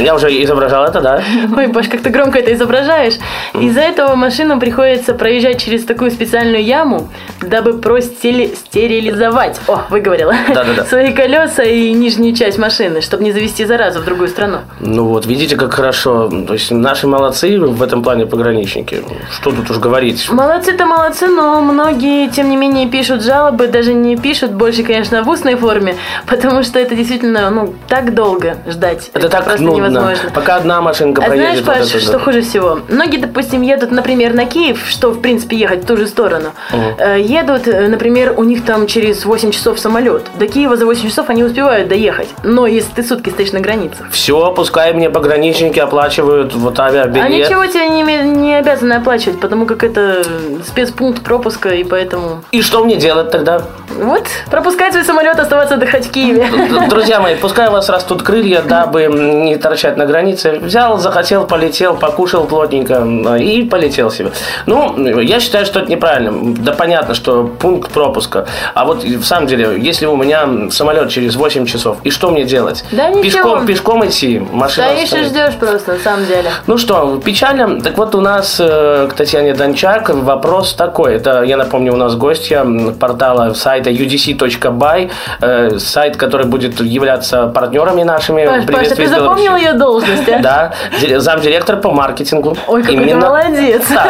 Я 0.00 0.14
уже 0.14 0.28
изображал 0.42 0.84
это, 0.84 1.00
да? 1.00 1.22
Ой, 1.56 1.68
Паш, 1.68 1.88
как 1.88 2.02
ты 2.02 2.10
громко 2.10 2.38
это 2.38 2.52
изображаешь. 2.52 3.14
Из-за 3.58 3.80
этого 3.80 4.14
машинам 4.14 4.60
приходится 4.60 5.14
проезжать 5.14 5.60
через 5.62 5.84
такую 5.84 6.10
специальную 6.10 6.62
яму, 6.64 7.08
дабы 7.40 7.74
простили- 7.78 8.54
стерилизовать, 8.54 9.60
о, 9.66 9.82
выговорила, 9.90 10.34
Да-да-да. 10.48 10.84
свои 10.88 11.12
колеса 11.12 11.62
и 11.62 11.92
нижнюю 11.92 12.34
часть 12.34 12.58
машины, 12.58 13.00
чтобы 13.00 13.24
не 13.24 13.32
завести 13.32 13.64
заразу 13.64 14.00
в 14.00 14.04
другую 14.04 14.28
страну. 14.28 14.58
Ну 14.80 15.06
вот, 15.06 15.26
видите, 15.26 15.56
как 15.56 15.72
хорошо. 15.72 16.28
То 16.46 16.52
есть 16.54 16.70
наши 16.70 17.06
молодцы 17.06 17.58
в 17.58 17.82
этом 17.82 18.02
плане 18.02 18.26
пограничники. 18.26 19.02
Что 19.30 19.50
тут 19.54 19.70
уж 19.70 19.78
говорить? 19.78 20.28
Молодцы-то 20.30 20.86
молодцы, 20.86 21.28
но 21.28 21.60
многие, 21.60 22.28
тем 22.28 22.50
не 22.50 22.56
менее, 22.56 22.88
пишут 22.88 23.22
жалобы, 23.22 23.68
даже 23.68 23.92
не 23.94 24.16
пишут, 24.16 24.52
больше, 24.52 24.82
конечно, 24.82 25.22
в 25.22 25.28
устной 25.28 25.56
форме, 25.56 25.96
потому 26.26 26.62
что 26.62 26.78
это 26.78 26.94
действительно, 26.94 27.50
ну, 27.50 27.74
так 27.88 28.14
долго 28.14 28.56
ждать. 28.66 29.10
Это 29.14 29.28
так 29.28 29.44
просто 29.44 29.62
нудно. 29.62 29.88
невозможно. 29.88 30.30
Пока 30.34 30.56
одна 30.56 30.80
машинка 30.80 31.22
А 31.22 31.26
знаешь, 31.26 31.42
проедет. 31.62 31.66
вот 31.66 31.76
Паш, 31.78 31.90
это 31.90 32.00
что 32.00 32.12
да. 32.12 32.18
хуже 32.18 32.42
всего? 32.42 32.80
Многие, 32.88 33.18
допустим, 33.18 33.62
едут, 33.62 33.90
например, 33.90 34.34
на 34.34 34.46
Киев, 34.46 34.84
что, 34.88 35.10
в 35.10 35.20
принципе, 35.20 35.56
ехать 35.56 35.84
в 35.84 35.86
ту 35.86 35.96
же 35.96 36.06
сторону. 36.06 36.50
Э, 36.98 37.20
Едут, 37.20 37.66
э, 37.68 37.88
например, 37.88 38.34
у 38.36 38.44
них 38.44 38.64
там 38.64 38.86
через 38.86 39.24
8 39.24 39.50
часов 39.50 39.78
самолет. 39.78 40.22
До 40.38 40.46
Киева 40.46 40.76
за 40.76 40.86
8 40.86 41.08
часов 41.08 41.30
они 41.30 41.44
успевают 41.44 41.88
доехать. 41.88 42.28
Но 42.42 42.66
если 42.66 42.92
ты 42.92 43.02
сутки 43.02 43.30
стоишь 43.30 43.52
на 43.52 43.60
границе. 43.60 43.96
Все, 44.10 44.52
пускай 44.52 44.92
мне 44.92 45.10
пограничники 45.10 45.78
оплачивают 45.78 46.54
вот 46.54 46.78
авиабилет. 46.80 47.24
А 47.24 47.28
ничего 47.28 47.66
тебе 47.66 47.88
не, 47.88 48.02
не 48.36 48.54
обязаны 48.54 48.94
оплачивать, 48.94 49.40
потому 49.44 49.66
как 49.66 49.84
это 49.84 50.24
спецпункт 50.66 51.22
пропуска, 51.22 51.68
и 51.68 51.84
поэтому... 51.84 52.42
И 52.50 52.62
что 52.62 52.82
мне 52.82 52.96
делать 52.96 53.30
тогда? 53.30 53.60
Вот, 53.98 54.24
пропускать 54.50 54.92
свой 54.94 55.04
самолет, 55.04 55.38
оставаться 55.38 55.74
отдыхать 55.74 56.06
в 56.06 56.10
Киеве. 56.10 56.48
Д- 56.50 56.88
Друзья 56.88 57.20
мои, 57.20 57.36
пускай 57.36 57.68
у 57.68 57.72
вас 57.72 57.90
растут 57.90 58.22
крылья, 58.22 58.62
дабы 58.62 59.04
не 59.04 59.56
торчать 59.56 59.98
на 59.98 60.06
границе. 60.06 60.58
Взял, 60.62 60.96
захотел, 60.98 61.46
полетел, 61.46 61.94
покушал 61.94 62.46
плотненько 62.46 63.04
э, 63.36 63.42
и 63.42 63.64
полетел 63.68 64.10
себе. 64.10 64.32
Ну, 64.64 64.96
я 65.20 65.40
считаю, 65.40 65.66
что 65.66 65.80
это 65.80 65.90
неправильно. 65.90 66.32
Да 66.54 66.72
понятно, 66.72 67.14
что 67.14 67.44
пункт 67.44 67.92
пропуска. 67.92 68.46
А 68.72 68.86
вот 68.86 69.04
в 69.04 69.24
самом 69.24 69.46
деле, 69.46 69.76
если 69.78 70.06
у 70.06 70.16
меня 70.16 70.70
самолет 70.70 71.10
через 71.10 71.36
8 71.36 71.66
часов, 71.66 71.98
и 72.02 72.08
что 72.10 72.30
мне 72.30 72.44
делать? 72.44 72.82
Да 72.92 73.10
ничего. 73.10 73.22
Пешком, 73.22 73.66
пешком 73.66 74.06
идти, 74.06 74.42
машина 74.52 74.86
и 74.94 75.06
стоит. 75.06 75.26
ждешь 75.26 75.54
просто, 75.60 75.92
на 75.92 75.98
самом 75.98 76.24
деле. 76.26 76.50
Ну 76.66 76.78
что, 76.78 77.20
печально. 77.22 77.80
Так 77.82 77.98
вот 77.98 78.14
у 78.14 78.22
нас 78.22 78.56
э, 78.58 79.06
к 79.34 79.36
Татьяне 79.36 79.54
Дончак 79.54 80.10
вопрос 80.10 80.74
такой. 80.74 81.16
Это, 81.16 81.42
я 81.42 81.56
напомню, 81.56 81.92
у 81.92 81.96
нас 81.96 82.14
гостья 82.14 82.64
портала 83.00 83.52
сайта 83.54 83.90
udc.by, 83.90 85.10
э, 85.40 85.78
сайт, 85.80 86.16
который 86.16 86.46
будет 86.46 86.80
являться 86.80 87.48
партнерами 87.48 88.04
нашими. 88.04 88.46
Паш, 88.46 88.54
Паша, 88.54 88.66
«Приветствие 88.66 89.08
ты 89.08 89.14
запомнил 89.14 89.44
Беларуси». 89.44 89.64
ее 89.64 89.72
должность, 89.72 90.28
а? 90.28 90.38
Да, 90.38 90.72
ди- 91.00 91.16
замдиректор 91.16 91.78
по 91.78 91.90
маркетингу. 91.90 92.56
Ой, 92.68 92.82
какой 92.84 93.08
ты 93.08 93.16
молодец. 93.16 93.82
Да, 93.90 94.06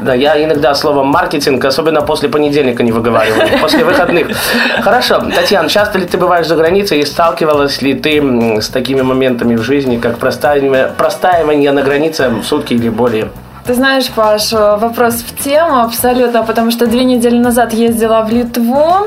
да, 0.00 0.14
я 0.14 0.42
иногда 0.42 0.74
слово 0.74 1.04
маркетинг, 1.04 1.62
особенно 1.62 2.00
после 2.00 2.30
понедельника 2.30 2.82
не 2.82 2.92
выговариваю, 2.92 3.58
после 3.60 3.84
выходных. 3.84 4.28
Хорошо, 4.80 5.22
Татьяна, 5.34 5.68
часто 5.68 5.98
ли 5.98 6.06
ты 6.06 6.16
бываешь 6.16 6.46
за 6.46 6.56
границей 6.56 7.00
и 7.00 7.04
сталкивалась 7.04 7.82
ли 7.82 7.92
ты 7.92 8.22
с 8.62 8.70
такими 8.70 9.02
моментами 9.02 9.54
в 9.54 9.62
жизни, 9.62 9.98
как 9.98 10.16
простаивание, 10.16 10.90
простаивание 10.96 11.72
на 11.72 11.82
границе 11.82 12.32
сутки 12.42 12.72
или 12.72 12.88
более? 12.88 13.28
Ты 13.64 13.74
знаешь, 13.74 14.08
Паш, 14.10 14.50
вопрос 14.52 15.14
в 15.22 15.40
тему 15.44 15.82
абсолютно, 15.82 16.42
потому 16.42 16.72
что 16.72 16.86
две 16.88 17.04
недели 17.04 17.38
назад 17.38 17.72
ездила 17.72 18.22
в 18.22 18.30
Литву. 18.30 19.06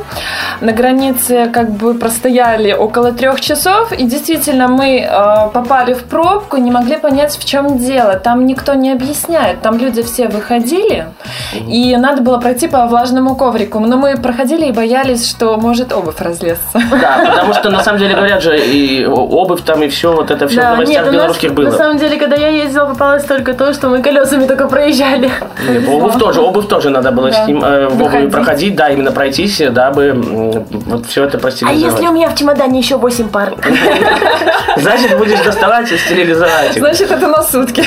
На 0.62 0.72
границе 0.72 1.50
как 1.54 1.72
бы 1.72 1.94
простояли 1.94 2.72
около 2.72 3.12
трех 3.12 3.42
часов, 3.42 3.92
и 3.92 4.06
действительно 4.06 4.70
мы 4.70 5.00
э, 5.02 5.50
попали 5.54 5.94
в 5.94 6.06
пробку, 6.06 6.56
не 6.56 6.72
могли 6.72 6.96
понять, 6.96 7.36
в 7.38 7.44
чем 7.44 7.78
дело. 7.80 8.16
Там 8.16 8.46
никто 8.46 8.76
не 8.76 8.94
объясняет, 8.94 9.62
там 9.62 9.78
люди 9.78 10.02
все 10.04 10.30
выходили, 10.30 11.08
и 11.54 11.98
надо 11.98 12.22
было 12.22 12.38
пройти 12.38 12.70
по 12.70 12.86
влажному 12.88 13.36
коврику. 13.36 13.80
Но 13.80 13.98
мы 13.98 14.16
проходили 14.16 14.68
и 14.68 14.72
боялись, 14.72 15.30
что 15.30 15.58
может 15.58 15.92
обувь 15.92 16.22
разлезться. 16.22 16.80
Да, 16.92 17.26
потому 17.30 17.54
что 17.54 17.70
на 17.70 17.84
самом 17.84 18.00
деле 18.00 18.16
говорят 18.16 18.42
же, 18.42 18.58
и 18.58 19.06
обувь 19.06 19.64
там, 19.64 19.84
и 19.84 19.90
все, 19.90 20.14
вот 20.14 20.32
это 20.32 20.48
все 20.48 20.62
в 20.62 20.64
Да, 20.64 20.72
новостях 20.76 20.96
нет, 20.96 21.02
у 21.02 21.06
нас, 21.08 21.14
белорусских 21.14 21.50
на 21.50 21.56
было. 21.56 21.72
самом 21.72 21.98
деле, 21.98 22.18
когда 22.18 22.38
я 22.38 22.48
ездила, 22.48 22.86
попалось 22.86 23.26
только 23.26 23.54
то, 23.54 23.74
что 23.74 23.90
мы 23.90 24.02
колесами 24.02 24.45
только 24.46 24.68
проезжали. 24.68 25.32
Нет, 25.68 25.88
Обувь 25.88 26.18
тоже, 26.20 26.42
обувь 26.42 26.68
тоже 26.68 26.90
надо 26.90 27.12
было 27.12 27.30
Да. 27.30 27.44
с 27.44 27.48
ним, 27.48 27.64
э, 27.64 27.88
в 27.88 28.02
обуви 28.02 28.28
проходить, 28.28 28.76
да, 28.76 28.90
именно 28.90 29.12
пройтись, 29.12 29.62
дабы 29.72 30.04
м, 30.08 30.66
вот 30.86 31.06
все 31.06 31.24
это 31.24 31.38
А 31.38 31.42
простерилизовать. 31.42 31.94
если 31.94 32.08
у 32.08 32.12
меня 32.14 32.30
в 32.30 32.36
чемодане 32.36 32.80
еще 32.80 32.98
8 32.98 33.30
пар? 33.30 33.54
Значит, 34.78 35.18
будешь 35.18 35.40
доставать 35.42 35.92
и 35.92 35.98
стерилизовать. 35.98 36.74
Значит, 36.76 37.12
это 37.12 37.28
на 37.28 37.42
сутки. 37.44 37.84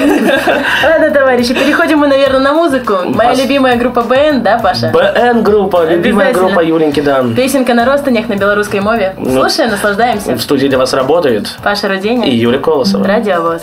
Ладно, 0.85 1.11
товарищи, 1.11 1.55
переходим 1.55 1.99
мы, 1.99 2.07
наверное, 2.09 2.41
на 2.41 2.53
музыку. 2.53 2.95
Моя 3.05 3.35
любимая 3.35 3.77
группа 3.77 4.03
БН, 4.03 4.43
да, 4.43 4.59
Паша? 4.59 4.88
БН 4.93 5.43
группа, 5.43 5.85
любимая 5.85 6.33
группа 6.33 6.61
Юленьки, 6.61 7.00
да. 7.00 7.25
Песенка 7.37 7.75
на 7.75 7.85
ростанях 7.85 8.29
на 8.29 8.35
белорусской 8.35 8.81
мове. 8.81 9.15
Ну. 9.19 9.31
Слушаем, 9.43 9.71
наслаждаемся. 9.71 10.35
В 10.37 10.41
студии 10.43 10.67
для 10.69 10.79
вас 10.79 10.93
работают 10.95 11.57
Паша 11.62 11.88
Руденя. 11.88 12.27
и 12.27 12.35
Юля 12.37 12.59
Колосова. 12.59 13.07
Радиовоз. 13.07 13.62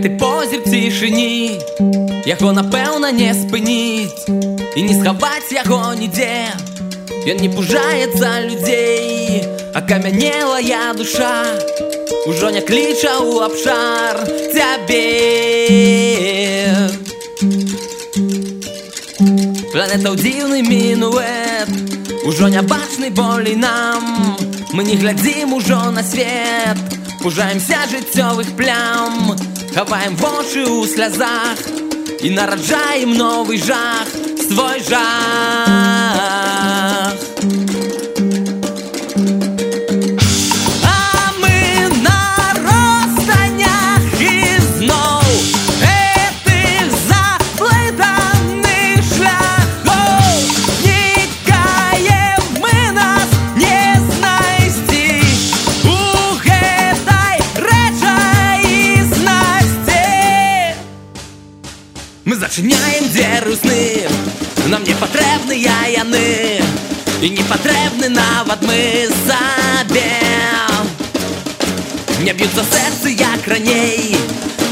У 0.00 0.02
гэтай 0.02 0.16
позе 0.16 0.58
в 0.58 0.64
цішыні 0.64 1.60
Яго 2.24 2.52
напэўна 2.56 3.12
не 3.12 3.34
спыніць 3.36 4.24
І 4.72 4.82
не 4.88 4.94
схаваць 4.96 5.52
яго 5.52 5.92
нідзе 5.92 6.56
Ён 7.28 7.36
не 7.44 7.50
пужаецца 7.52 8.48
людзей 8.48 9.44
Акамянелая 9.76 10.96
душа. 10.96 11.44
Ужо 12.24 12.48
не 12.48 12.64
кліча 12.64 13.12
ў 13.20 13.44
абшар 13.44 14.24
цябе 14.56 15.04
Планета 19.68 20.08
ў 20.08 20.16
дзіўны 20.16 20.64
мінуэт 20.64 21.68
Ужо 22.24 22.48
не 22.48 22.62
бачны 22.64 23.10
болей 23.12 23.56
нам. 23.56 24.32
Мы 24.72 24.84
не 24.84 24.96
глядзім 24.96 25.52
ужо 25.52 25.90
на 25.92 26.02
свет. 26.02 26.78
Пужаемся 27.20 27.84
жыццёвых 27.90 28.56
плям 28.56 29.36
Хаваем 29.74 30.16
вочы 30.16 30.66
ў 30.66 30.82
слязах 30.90 31.58
І 32.26 32.34
нараджаем 32.34 33.14
новы 33.14 33.56
жах 33.56 34.08
Свой 34.42 34.82
жах 34.82 36.19
Нам 64.69 64.83
не 64.83 64.95
патрэбныя 64.97 65.75
яны 65.93 66.59
І 67.21 67.29
не 67.29 67.43
патрэбны 67.45 68.09
нават 68.09 68.61
мы 68.65 69.07
сабе 69.27 70.09
Не 72.25 72.33
б'юцца 72.33 72.65
сэрцы 72.65 73.13
як 73.13 73.47
раней 73.47 74.17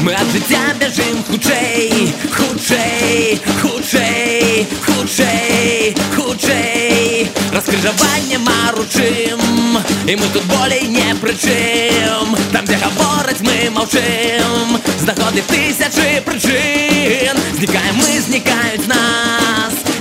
Мы 0.00 0.12
ад 0.18 0.26
жыцця 0.34 0.74
бяжым 0.80 1.22
хутчэй 1.30 2.10
хутчэй 2.34 3.40
хутчэй 3.62 4.66
хутчэй 4.84 5.94
хутчэй 6.16 7.30
Раскрыжаванне 7.54 8.38
маручым 8.38 9.78
І 10.10 10.16
мы 10.16 10.26
тут 10.34 10.44
болей 10.50 10.88
не 10.88 11.14
прычым 11.22 12.36
Там 12.52 12.66
дзе 12.66 12.82
гавораць 12.82 13.40
мы 13.46 13.70
маўчым 13.70 14.76
Знаходы 14.98 15.46
тысячы 15.48 16.20
прычын 16.26 17.38
Знікаем 17.54 17.94
мы, 18.02 18.20
знікаюць 18.26 18.88
нас 18.90 19.47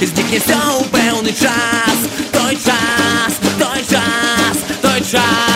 І 0.02 0.06
знікне 0.06 0.40
всё 0.40 0.60
ў 0.80 0.84
пэўны 0.94 1.32
час 1.32 1.98
Той 2.36 2.56
час, 2.58 3.34
той 3.60 3.82
час, 3.90 4.58
той 4.82 5.00
час 5.02 5.47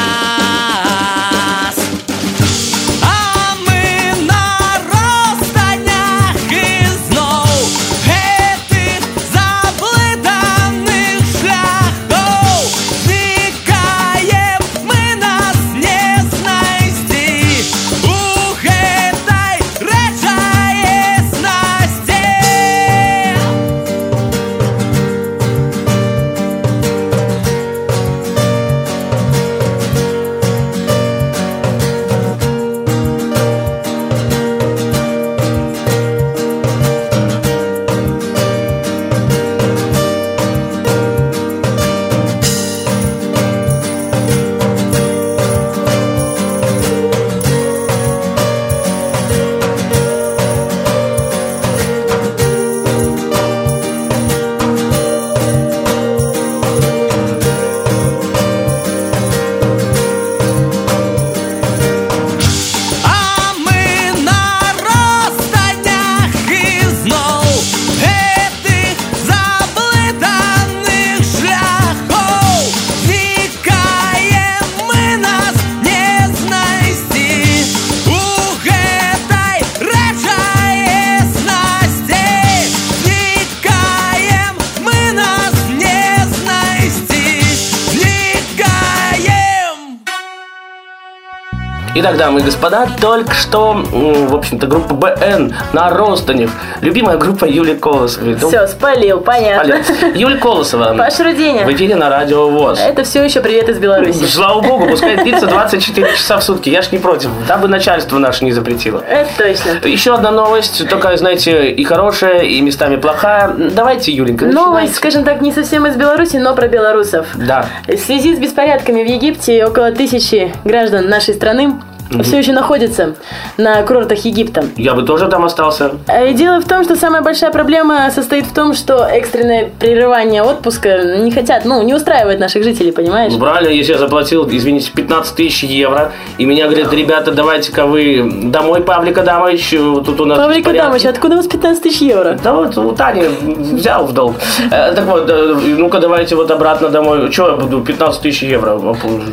Итак, 92.03 92.17
дамы 92.17 92.41
и 92.41 92.43
господа, 92.43 92.88
только 93.01 93.33
что, 93.33 93.75
в 93.75 94.35
общем-то, 94.35 94.67
группа 94.67 94.93
БН 94.93 95.55
на 95.73 95.88
Ростанев. 95.88 96.51
Любимая 96.81 97.17
группа 97.17 97.45
Юли 97.45 97.77
Колосовой. 97.77 98.37
Ну, 98.41 98.49
Все, 98.49 98.67
спалил, 98.67 99.21
понятно. 99.21 99.77
Аля. 99.77 99.85
Юль 100.12 100.37
Колосова. 100.41 100.95
Паш 100.99 101.21
Руденя. 101.21 101.65
В 101.65 101.73
эфире 101.73 101.95
на 101.95 102.11
радио 102.11 102.49
ВОЗ. 102.49 102.81
Это 102.81 103.05
все 103.05 103.23
еще 103.23 103.41
привет 103.41 103.69
из 103.69 103.79
Беларуси. 103.79 104.25
Слава 104.25 104.61
богу, 104.62 104.88
пускай 104.88 105.17
длится 105.19 105.47
24 105.47 106.12
часа 106.17 106.38
в 106.38 106.43
сутки. 106.43 106.71
Я 106.71 106.83
ж 106.83 106.91
не 106.91 106.99
против, 106.99 107.31
дабы 107.47 107.69
начальство 107.69 108.19
наше 108.19 108.45
не 108.45 108.51
запретило. 108.51 109.01
Это 109.09 109.31
точно. 109.38 109.88
Еще 109.88 110.12
одна 110.12 110.33
новость, 110.33 110.88
только, 110.88 111.17
знаете, 111.17 111.71
и 111.71 111.85
хорошая, 111.85 112.41
и 112.41 112.61
местами 112.62 112.97
плохая. 112.97 113.55
Давайте, 113.57 114.11
Юленька, 114.11 114.47
Новость, 114.47 114.97
скажем 114.97 115.23
так, 115.23 115.41
не 115.41 115.53
совсем 115.53 115.87
из 115.87 115.95
Беларуси, 115.95 116.38
но 116.38 116.57
про 116.57 116.67
белорусов. 116.67 117.29
Да. 117.37 117.67
В 117.87 117.97
связи 117.97 118.35
с 118.35 118.41
беспорядками 118.41 119.05
в 119.05 119.07
Египте 119.07 119.65
около 119.65 119.93
тысячи 119.93 120.53
граждан 120.65 121.09
нашей 121.09 121.35
страны 121.35 121.75
все 122.22 122.38
еще 122.38 122.53
находятся 122.53 123.14
на 123.57 123.83
курортах 123.83 124.18
Египта. 124.25 124.64
Я 124.77 124.94
бы 124.94 125.03
тоже 125.03 125.29
там 125.29 125.44
остался. 125.44 125.92
А 126.07 126.25
и 126.25 126.35
Дело 126.35 126.61
в 126.61 126.66
том, 126.66 126.83
что 126.83 126.96
самая 126.96 127.22
большая 127.22 127.53
проблема 127.53 128.11
состоит 128.11 128.46
в 128.46 128.53
том, 128.55 128.75
что 128.75 129.05
экстренное 129.07 129.70
прерывание 129.79 130.42
отпуска 130.42 131.18
не 131.18 131.31
хотят, 131.31 131.64
ну, 131.64 131.83
не 131.83 131.94
устраивает 131.94 132.40
наших 132.40 132.64
жителей, 132.64 132.90
понимаешь? 132.90 133.33
Правильно, 133.38 133.68
если 133.72 133.92
я 133.92 133.98
заплатил, 133.98 134.48
извините, 134.51 134.90
15 134.92 135.37
тысяч 135.37 135.62
евро, 135.62 136.11
и 136.38 136.44
меня 136.44 136.66
говорят, 136.68 136.92
ребята, 136.92 137.31
давайте-ка 137.33 137.87
вы 137.87 138.29
домой, 138.44 138.83
Павлик 138.83 139.18
Адамович, 139.18 139.70
тут 140.05 140.20
у 140.20 140.25
нас 140.25 140.38
Павлик 140.38 140.59
беспорядки». 140.59 140.81
Адамович, 140.83 141.07
откуда 141.07 141.35
у 141.35 141.37
вас 141.37 141.46
15 141.46 141.83
тысяч 141.83 142.01
евро? 142.01 142.38
Да 142.42 142.53
вот 142.55 142.77
у 142.77 142.92
Тани 142.92 143.25
взял 143.42 144.07
в 144.07 144.12
долг. 144.12 144.35
Э, 144.70 144.92
Так 144.94 145.05
вот, 145.05 145.29
э, 145.29 145.55
ну-ка 145.79 145.98
давайте 145.98 146.35
вот 146.35 146.51
обратно 146.51 146.88
домой. 146.88 147.31
Что 147.31 147.51
я 147.51 147.57
буду, 147.57 147.81
15 147.83 148.20
тысяч 148.22 148.42
евро? 148.42 148.81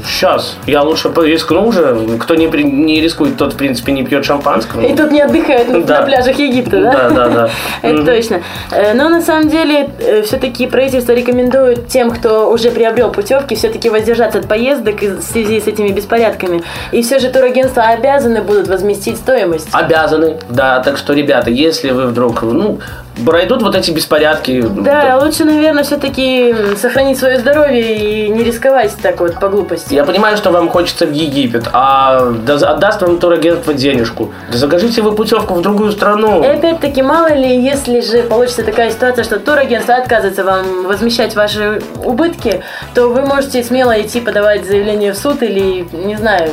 Сейчас. 0.05 0.57
Я 0.67 0.83
лучше 0.83 1.11
рискну 1.15 1.67
уже. 1.67 1.97
Кто 2.19 2.35
не, 2.35 2.47
не 2.69 3.01
рискует, 3.01 3.37
тот, 3.37 3.53
в 3.53 3.57
принципе, 3.57 3.91
не 3.91 4.03
пьет 4.03 4.25
шампанского. 4.25 4.81
И 4.81 4.95
тут 4.95 5.11
не 5.11 5.21
отдыхают 5.21 5.69
на- 5.69 5.81
Да. 5.83 5.99
на 6.01 6.05
пляжах 6.05 6.39
Египта, 6.39 6.81
да? 6.81 6.91
Да, 6.91 7.09
да, 7.09 7.27
да. 7.29 7.49
Это 7.81 8.05
точно. 8.05 8.41
Э, 8.71 8.93
Но 8.93 9.09
на 9.09 9.21
самом 9.21 9.49
деле 9.49 9.89
все-таки 10.25 10.67
правительство 10.67 11.13
рекомендует 11.13 11.87
тем, 11.87 12.11
кто 12.11 12.51
уже 12.51 12.71
приобрел 12.71 13.11
путевки, 13.11 13.55
все-таки 13.55 13.89
воздержаться 13.89 14.39
от 14.39 14.47
поездок 14.47 15.01
в 15.01 15.21
связи 15.21 15.59
с 15.59 15.67
этими 15.67 15.89
беспорядками. 15.89 16.61
И 16.91 17.01
все 17.01 17.19
же 17.19 17.29
турагентства 17.29 17.83
обязаны 17.83 18.41
будут 18.41 18.67
возместить 18.67 19.17
стоимость. 19.17 19.67
Обязаны, 19.71 20.37
да. 20.49 20.79
Так 20.79 20.97
что, 20.97 21.13
ребята, 21.13 21.49
если 21.49 21.91
вы 21.91 22.07
вдруг, 22.07 22.41
ну, 22.41 22.79
пройдут 23.25 23.61
вот 23.61 23.75
эти 23.75 23.91
беспорядки, 23.91 24.63
Да, 24.69 25.19
лучше, 25.21 25.45
наверное, 25.45 25.83
все-таки 25.83 26.53
сохранить 26.77 27.17
свое 27.17 27.39
здоровье 27.39 28.25
и 28.25 28.29
не 28.29 28.43
рисковать 28.43 28.95
так 29.01 29.19
вот 29.19 29.39
по 29.39 29.49
глупости. 29.49 29.93
Я 29.93 30.03
понимаю, 30.03 30.37
что 30.37 30.51
вам 30.51 30.69
хочется 30.69 31.05
в 31.05 31.11
Египет, 31.11 31.65
а 31.73 32.31
да- 32.45 32.55
отдаст 32.69 33.01
вам 33.01 33.17
турагентство 33.19 33.73
денежку. 33.73 34.31
Да 34.51 34.57
закажите 34.57 35.01
вы 35.01 35.11
путевку 35.13 35.53
в 35.55 35.61
другую 35.61 35.91
страну. 35.91 36.43
И 36.43 36.47
опять-таки, 36.47 37.01
мало 37.01 37.33
ли, 37.33 37.61
если 37.61 38.01
же 38.01 38.23
получится 38.23 38.63
такая 38.63 38.91
ситуация, 38.91 39.23
что 39.23 39.39
турагентство 39.39 39.95
отказывается 39.95 40.43
вам 40.43 40.83
возмещать 40.85 41.35
ваши 41.35 41.81
убытки, 42.03 42.61
то 42.93 43.07
вы 43.09 43.21
можете 43.21 43.63
смело 43.63 43.99
идти 43.99 44.21
подавать 44.21 44.65
заявление 44.65 45.13
в 45.13 45.17
суд 45.17 45.41
или, 45.43 45.87
не 46.05 46.15
знаю. 46.17 46.49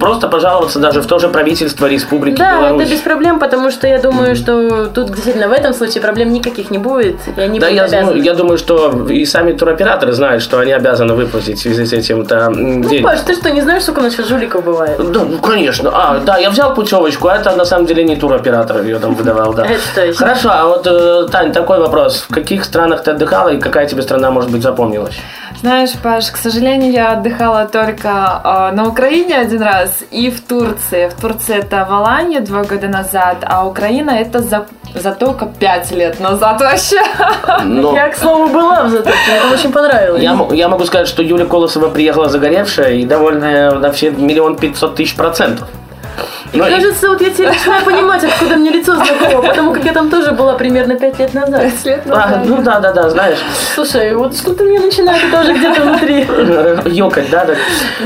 Просто 0.00 0.28
пожаловаться 0.28 0.78
даже 0.78 1.00
в 1.02 1.06
то 1.06 1.18
же 1.18 1.28
правительство 1.28 1.86
Республики 1.86 2.36
Да, 2.38 2.58
Беларусь. 2.58 2.82
это 2.82 2.90
без 2.92 3.00
проблем, 3.00 3.38
потому 3.38 3.70
что 3.70 3.86
я 3.86 3.98
думаю, 3.98 4.34
что 4.36 4.86
тут 4.86 5.12
действительно 5.12 5.48
в 5.48 5.52
этом 5.52 5.72
случае 5.74 6.02
проблем 6.08 6.32
никаких 6.32 6.70
не 6.70 6.78
будет, 6.78 7.16
и 7.36 7.40
они 7.40 7.58
Да, 7.60 7.66
будут 7.66 7.76
я, 7.76 7.84
обязаны. 7.84 8.14
ну, 8.16 8.22
я 8.22 8.34
думаю, 8.34 8.58
что 8.58 9.06
и 9.08 9.24
сами 9.24 9.52
туроператоры 9.52 10.12
знают, 10.12 10.42
что 10.42 10.58
они 10.58 10.72
обязаны 10.72 11.14
выплатить 11.14 11.58
в 11.58 11.62
связи 11.62 11.84
с 11.84 11.92
этим-то 11.92 12.34
м, 12.36 12.80
Ну, 12.82 12.88
денег. 12.88 13.04
Паш, 13.04 13.20
ты 13.20 13.34
что, 13.34 13.50
не 13.50 13.60
знаешь, 13.62 13.82
сколько 13.82 14.00
у 14.00 14.02
нас 14.02 14.12
сейчас 14.12 14.28
жуликов 14.28 14.64
бывает? 14.64 14.98
Да, 15.12 15.20
ну, 15.24 15.38
конечно. 15.38 15.90
А, 15.92 16.18
да, 16.18 16.38
я 16.38 16.50
взял 16.50 16.74
путевочку, 16.74 17.28
а 17.28 17.36
это 17.36 17.56
на 17.56 17.64
самом 17.64 17.86
деле 17.86 18.04
не 18.04 18.16
туроператор 18.16 18.82
ее 18.82 18.98
там 18.98 19.14
выдавал, 19.14 19.52
да. 19.54 19.64
Это 19.66 19.80
точно. 19.94 20.14
Хорошо, 20.26 20.48
а 20.52 20.66
вот, 20.66 20.86
э, 20.86 21.26
Тань, 21.30 21.52
такой 21.52 21.78
вопрос. 21.78 22.26
В 22.28 22.34
каких 22.34 22.64
странах 22.64 23.02
ты 23.02 23.10
отдыхала 23.12 23.48
и 23.50 23.58
какая 23.60 23.86
тебе 23.86 24.02
страна, 24.02 24.30
может 24.30 24.50
быть, 24.50 24.62
запомнилась? 24.62 25.16
Знаешь, 25.60 25.90
Паш, 26.02 26.30
к 26.30 26.36
сожалению, 26.36 26.92
я 26.92 27.12
отдыхала 27.12 27.66
только 27.66 28.08
э, 28.44 28.74
на 28.76 28.86
Украине 28.88 29.36
один 29.36 29.62
раз 29.62 30.04
и 30.10 30.30
в 30.30 30.40
Турции. 30.40 31.08
В 31.08 31.20
Турции 31.20 31.56
это 31.58 31.84
Валания 31.90 32.40
два 32.40 32.62
года 32.62 32.86
назад, 32.88 33.38
а 33.42 33.66
Украина 33.66 34.10
это 34.10 34.40
за, 34.40 34.66
за 34.94 35.12
только 35.12 35.46
пять 35.46 35.90
лет 35.98 36.20
назад 36.20 36.60
вообще. 36.60 37.00
Но 37.64 37.94
Я, 37.94 38.08
к 38.08 38.16
слову, 38.16 38.48
была 38.48 38.84
в 38.84 38.90
Затоке, 38.90 39.16
мне 39.28 39.40
там 39.40 39.52
очень 39.52 39.72
понравилось. 39.72 40.22
я, 40.22 40.38
я 40.52 40.68
могу 40.68 40.84
сказать, 40.84 41.08
что 41.08 41.22
Юлия 41.22 41.46
Колосова 41.46 41.88
приехала 41.88 42.28
загоревшая 42.28 42.92
и 42.94 43.04
довольная 43.04 43.72
на 43.72 43.92
все 43.92 44.10
миллион 44.10 44.56
пятьсот 44.56 44.94
тысяч 44.94 45.14
процентов. 45.16 45.68
Но 46.52 46.66
и- 46.66 46.70
Кажется, 46.70 47.08
вот 47.08 47.20
я 47.20 47.30
теперь 47.30 47.48
начинаю 47.48 47.84
понимать, 47.84 48.24
откуда 48.24 48.56
мне 48.56 48.70
лицо 48.70 48.94
знакомо, 48.96 49.42
потому 49.48 49.72
как 49.72 49.84
я 49.84 49.92
там 49.92 50.10
тоже 50.10 50.32
была 50.32 50.54
примерно 50.54 50.94
пять 50.96 51.18
лет 51.18 51.34
назад. 51.34 51.62
Пять 51.62 51.84
лет 51.84 52.02
А, 52.06 52.08
назад. 52.10 52.40
ну 52.46 52.62
да, 52.62 52.80
да, 52.80 52.92
да, 52.92 53.10
знаешь, 53.10 53.38
Слушай, 53.74 54.14
вот 54.14 54.36
что-то 54.36 54.64
мне 54.64 54.78
начинает 54.80 55.22
это 55.24 55.40
уже 55.40 55.52
где-то 55.52 55.82
внутри. 55.82 56.26
ёкать, 56.86 57.30
да, 57.30 57.44
да. 57.44 57.54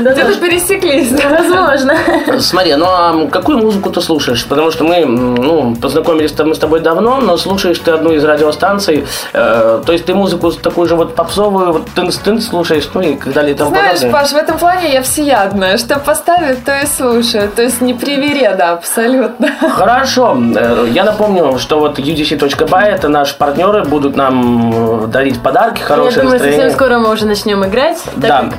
Да, 0.01 0.11
Где-то 0.13 0.35
пересеклись. 0.39 1.11
Возможно. 1.11 1.95
Смотри, 2.39 2.75
ну 2.75 2.85
а 2.87 3.27
какую 3.31 3.59
музыку 3.59 3.89
ты 3.89 4.01
слушаешь? 4.01 4.45
Потому 4.45 4.71
что 4.71 4.83
мы, 4.83 5.05
ну, 5.05 5.75
познакомились 5.75 6.33
мы 6.39 6.55
с 6.55 6.59
тобой 6.59 6.79
давно, 6.81 7.19
но 7.21 7.37
слушаешь 7.37 7.79
ты 7.79 7.91
одну 7.91 8.11
из 8.13 8.23
радиостанций. 8.23 9.05
э, 9.33 9.81
то 9.85 9.91
есть 9.93 10.05
ты 10.05 10.13
музыку 10.13 10.51
такую 10.51 10.87
же 10.87 10.95
вот 10.95 11.15
попсовую, 11.15 11.71
вот 11.73 11.87
тынц-тынц 11.95 12.41
слушаешь, 12.41 12.89
ну 12.93 13.01
и 13.01 13.15
так 13.15 13.33
далее 13.33 13.53
и 13.53 13.57
тому 13.57 13.69
Знаешь, 13.69 13.99
подобное. 13.99 14.11
Паш, 14.21 14.31
в 14.31 14.35
этом 14.35 14.57
плане 14.57 14.93
я 14.93 15.01
всеядная. 15.01 15.77
Что 15.77 15.99
поставят, 15.99 16.63
то 16.65 16.71
и 16.81 16.85
слушаю. 16.85 17.49
То 17.49 17.61
есть 17.61 17.81
не 17.81 17.93
привереда 18.33 18.73
абсолютно. 18.73 19.47
Хорошо. 19.71 20.37
Э, 20.55 20.87
Я 20.91 21.03
напомню, 21.03 21.57
что 21.59 21.79
вот 21.79 21.99
udc.by 21.99 22.83
это 22.85 23.07
наши 23.09 23.37
партнеры, 23.37 23.83
будут 23.83 24.15
нам 24.15 25.03
э, 25.03 25.07
дарить 25.07 25.41
подарки, 25.41 25.79
Я 25.79 25.85
хорошее 25.85 26.23
думаю, 26.23 26.39
совсем 26.39 26.65
настроение. 26.67 26.75
скоро 26.75 26.97
мы 26.99 27.11
уже 27.13 27.25
начнем 27.25 27.63
играть. 27.65 28.01
Так 28.03 28.15
Да. 28.15 28.41
как 28.41 28.53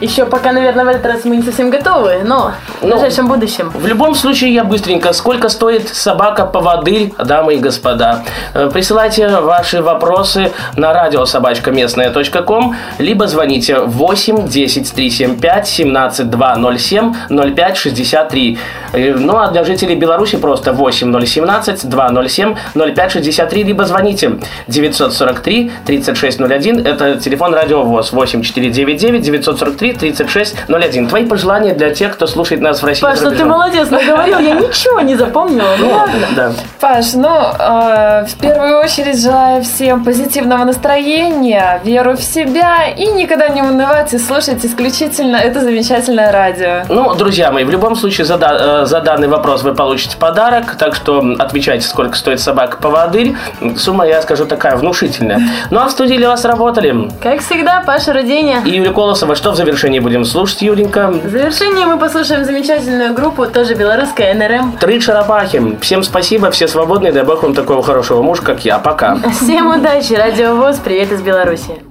еще 0.00 0.24
пока, 0.26 0.52
наверное, 0.52 0.84
в 0.84 0.88
этот 0.88 1.06
раз 1.06 1.24
мы 1.24 1.36
не 1.36 1.42
совсем 1.42 1.70
готовы, 1.70 2.20
но 2.24 2.52
в 2.80 2.84
Ну, 2.84 2.92
ближайшем 2.94 3.28
будущем. 3.28 3.70
В 3.74 3.86
любом 3.86 4.14
случае, 4.14 4.54
я 4.54 4.64
быстренько. 4.64 5.12
Сколько 5.12 5.48
стоит 5.48 5.88
собака-поводырь, 5.88 7.12
дамы 7.18 7.54
и 7.54 7.58
господа? 7.58 8.22
Э, 8.54 8.70
Присылайте 8.72 9.28
ваши 9.28 9.82
вопросы 9.82 10.50
на 10.76 10.92
радиособачкаместная.ком, 10.92 12.74
либо 12.98 13.26
звоните 13.26 13.80
8 13.80 14.48
10 14.48 14.92
375 14.94 15.68
17 15.68 16.30
207 16.30 17.14
05 17.54 17.76
63. 17.76 18.58
Э, 18.92 19.14
Ну, 19.14 19.36
а 19.36 19.48
для 19.50 19.64
жителей 19.64 19.96
Беларуси 19.96 20.36
просто 20.36 20.72
8 20.72 21.26
017 21.26 21.88
207 21.88 22.54
05 22.74 23.12
63, 23.12 23.64
либо 23.64 23.84
звоните 23.84 24.38
943 24.68 25.70
3601. 25.86 26.86
Это 26.86 27.16
телефон 27.20 27.54
радиовоз 27.54 28.12
8499 28.12 29.22
943 29.22 29.89
3601. 29.92 31.08
Твои 31.08 31.24
пожелания 31.26 31.74
для 31.74 31.90
тех, 31.90 32.14
кто 32.14 32.26
слушает 32.26 32.60
нас 32.60 32.82
в 32.82 32.86
России. 32.86 33.02
Паш, 33.02 33.20
ну 33.20 33.30
ты 33.30 33.44
молодец, 33.44 33.90
наговорил, 33.90 34.38
я 34.38 34.54
ничего 34.54 35.00
не 35.00 35.16
запомнила. 35.16 35.74
Ну. 35.78 35.90
Да. 36.36 36.52
Паш, 36.80 37.12
ну, 37.14 37.28
э, 37.28 38.24
в 38.26 38.34
первую 38.40 38.78
очередь 38.78 39.20
желаю 39.20 39.62
всем 39.62 40.04
позитивного 40.04 40.64
настроения, 40.64 41.80
веру 41.84 42.16
в 42.16 42.22
себя 42.22 42.88
и 42.88 43.06
никогда 43.06 43.48
не 43.48 43.62
унывать 43.62 44.12
и 44.14 44.18
слушать 44.18 44.64
исключительно 44.64 45.36
это 45.36 45.60
замечательное 45.60 46.32
радио. 46.32 46.82
Ну, 46.88 47.14
друзья 47.14 47.50
мои, 47.50 47.64
в 47.64 47.70
любом 47.70 47.96
случае 47.96 48.24
за, 48.24 48.34
э, 48.36 48.86
за 48.86 49.00
данный 49.00 49.28
вопрос 49.28 49.62
вы 49.62 49.74
получите 49.74 50.16
подарок, 50.16 50.76
так 50.76 50.94
что 50.94 51.22
отвечайте, 51.38 51.86
сколько 51.86 52.16
стоит 52.16 52.40
собака-поводырь. 52.40 53.34
Сумма, 53.76 54.06
я 54.06 54.22
скажу, 54.22 54.46
такая 54.46 54.76
внушительная. 54.76 55.40
Ну, 55.70 55.80
а 55.80 55.86
в 55.86 55.90
студии 55.90 56.14
для 56.16 56.28
вас 56.28 56.44
работали 56.44 57.10
Как 57.22 57.40
всегда, 57.40 57.82
Паша 57.86 58.12
Руденя. 58.12 58.62
и 58.64 58.70
Юлия 58.70 58.92
Колосова. 58.92 59.34
Что 59.34 59.52
в 59.52 59.56
завершении 59.56 59.79
будем 60.00 60.24
слушать, 60.24 60.62
Юленька? 60.62 61.08
В 61.08 61.28
завершение 61.28 61.86
мы 61.86 61.98
послушаем 61.98 62.44
замечательную 62.44 63.14
группу, 63.14 63.46
тоже 63.46 63.74
белорусская, 63.74 64.34
НРМ. 64.34 64.78
Три 64.78 65.00
Шарапахи. 65.00 65.78
Всем 65.80 66.02
спасибо, 66.02 66.50
все 66.50 66.68
свободные, 66.68 67.12
дай 67.12 67.24
бог 67.24 67.42
вам 67.42 67.54
такого 67.54 67.82
хорошего 67.82 68.22
мужа, 68.22 68.42
как 68.42 68.64
я. 68.64 68.78
Пока. 68.78 69.16
Всем 69.40 69.70
удачи, 69.70 70.12
Радио 70.12 70.54
ВОЗ, 70.56 70.80
привет 70.84 71.12
из 71.12 71.22
Беларуси. 71.22 71.89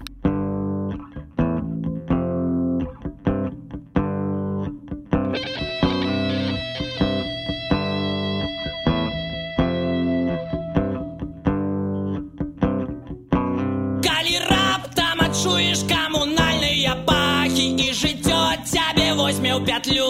Возьме 19.60 19.62
ў 19.62 19.66
пятлю 19.66 20.10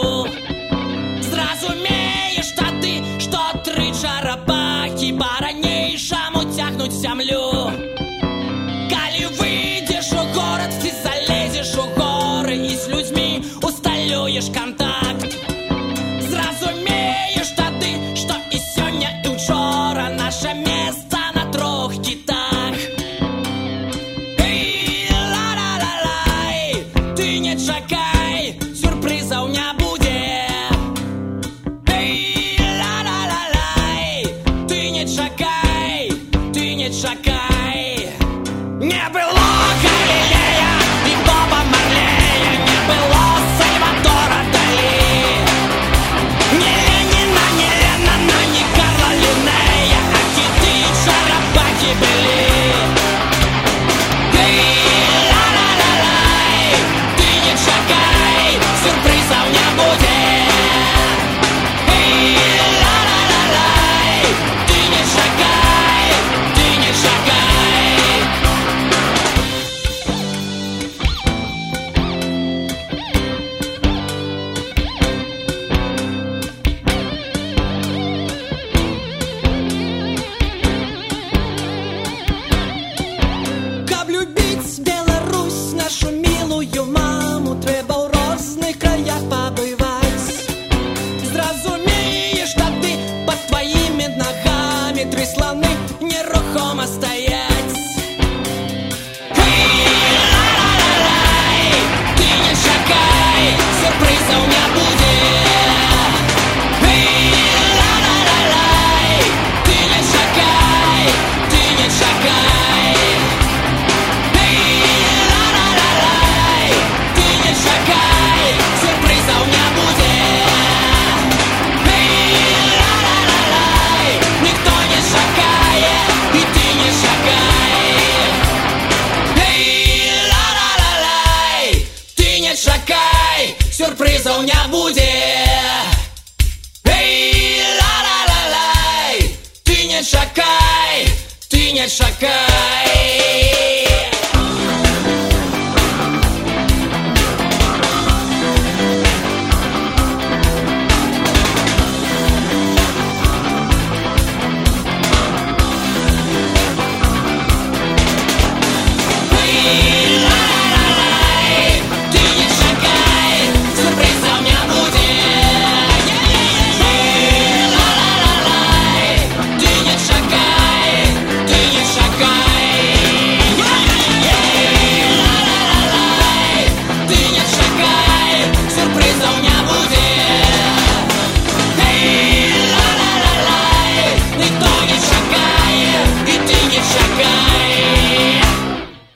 ла-ла-ла-лай, 141.89 142.19
Ты 142.19 142.48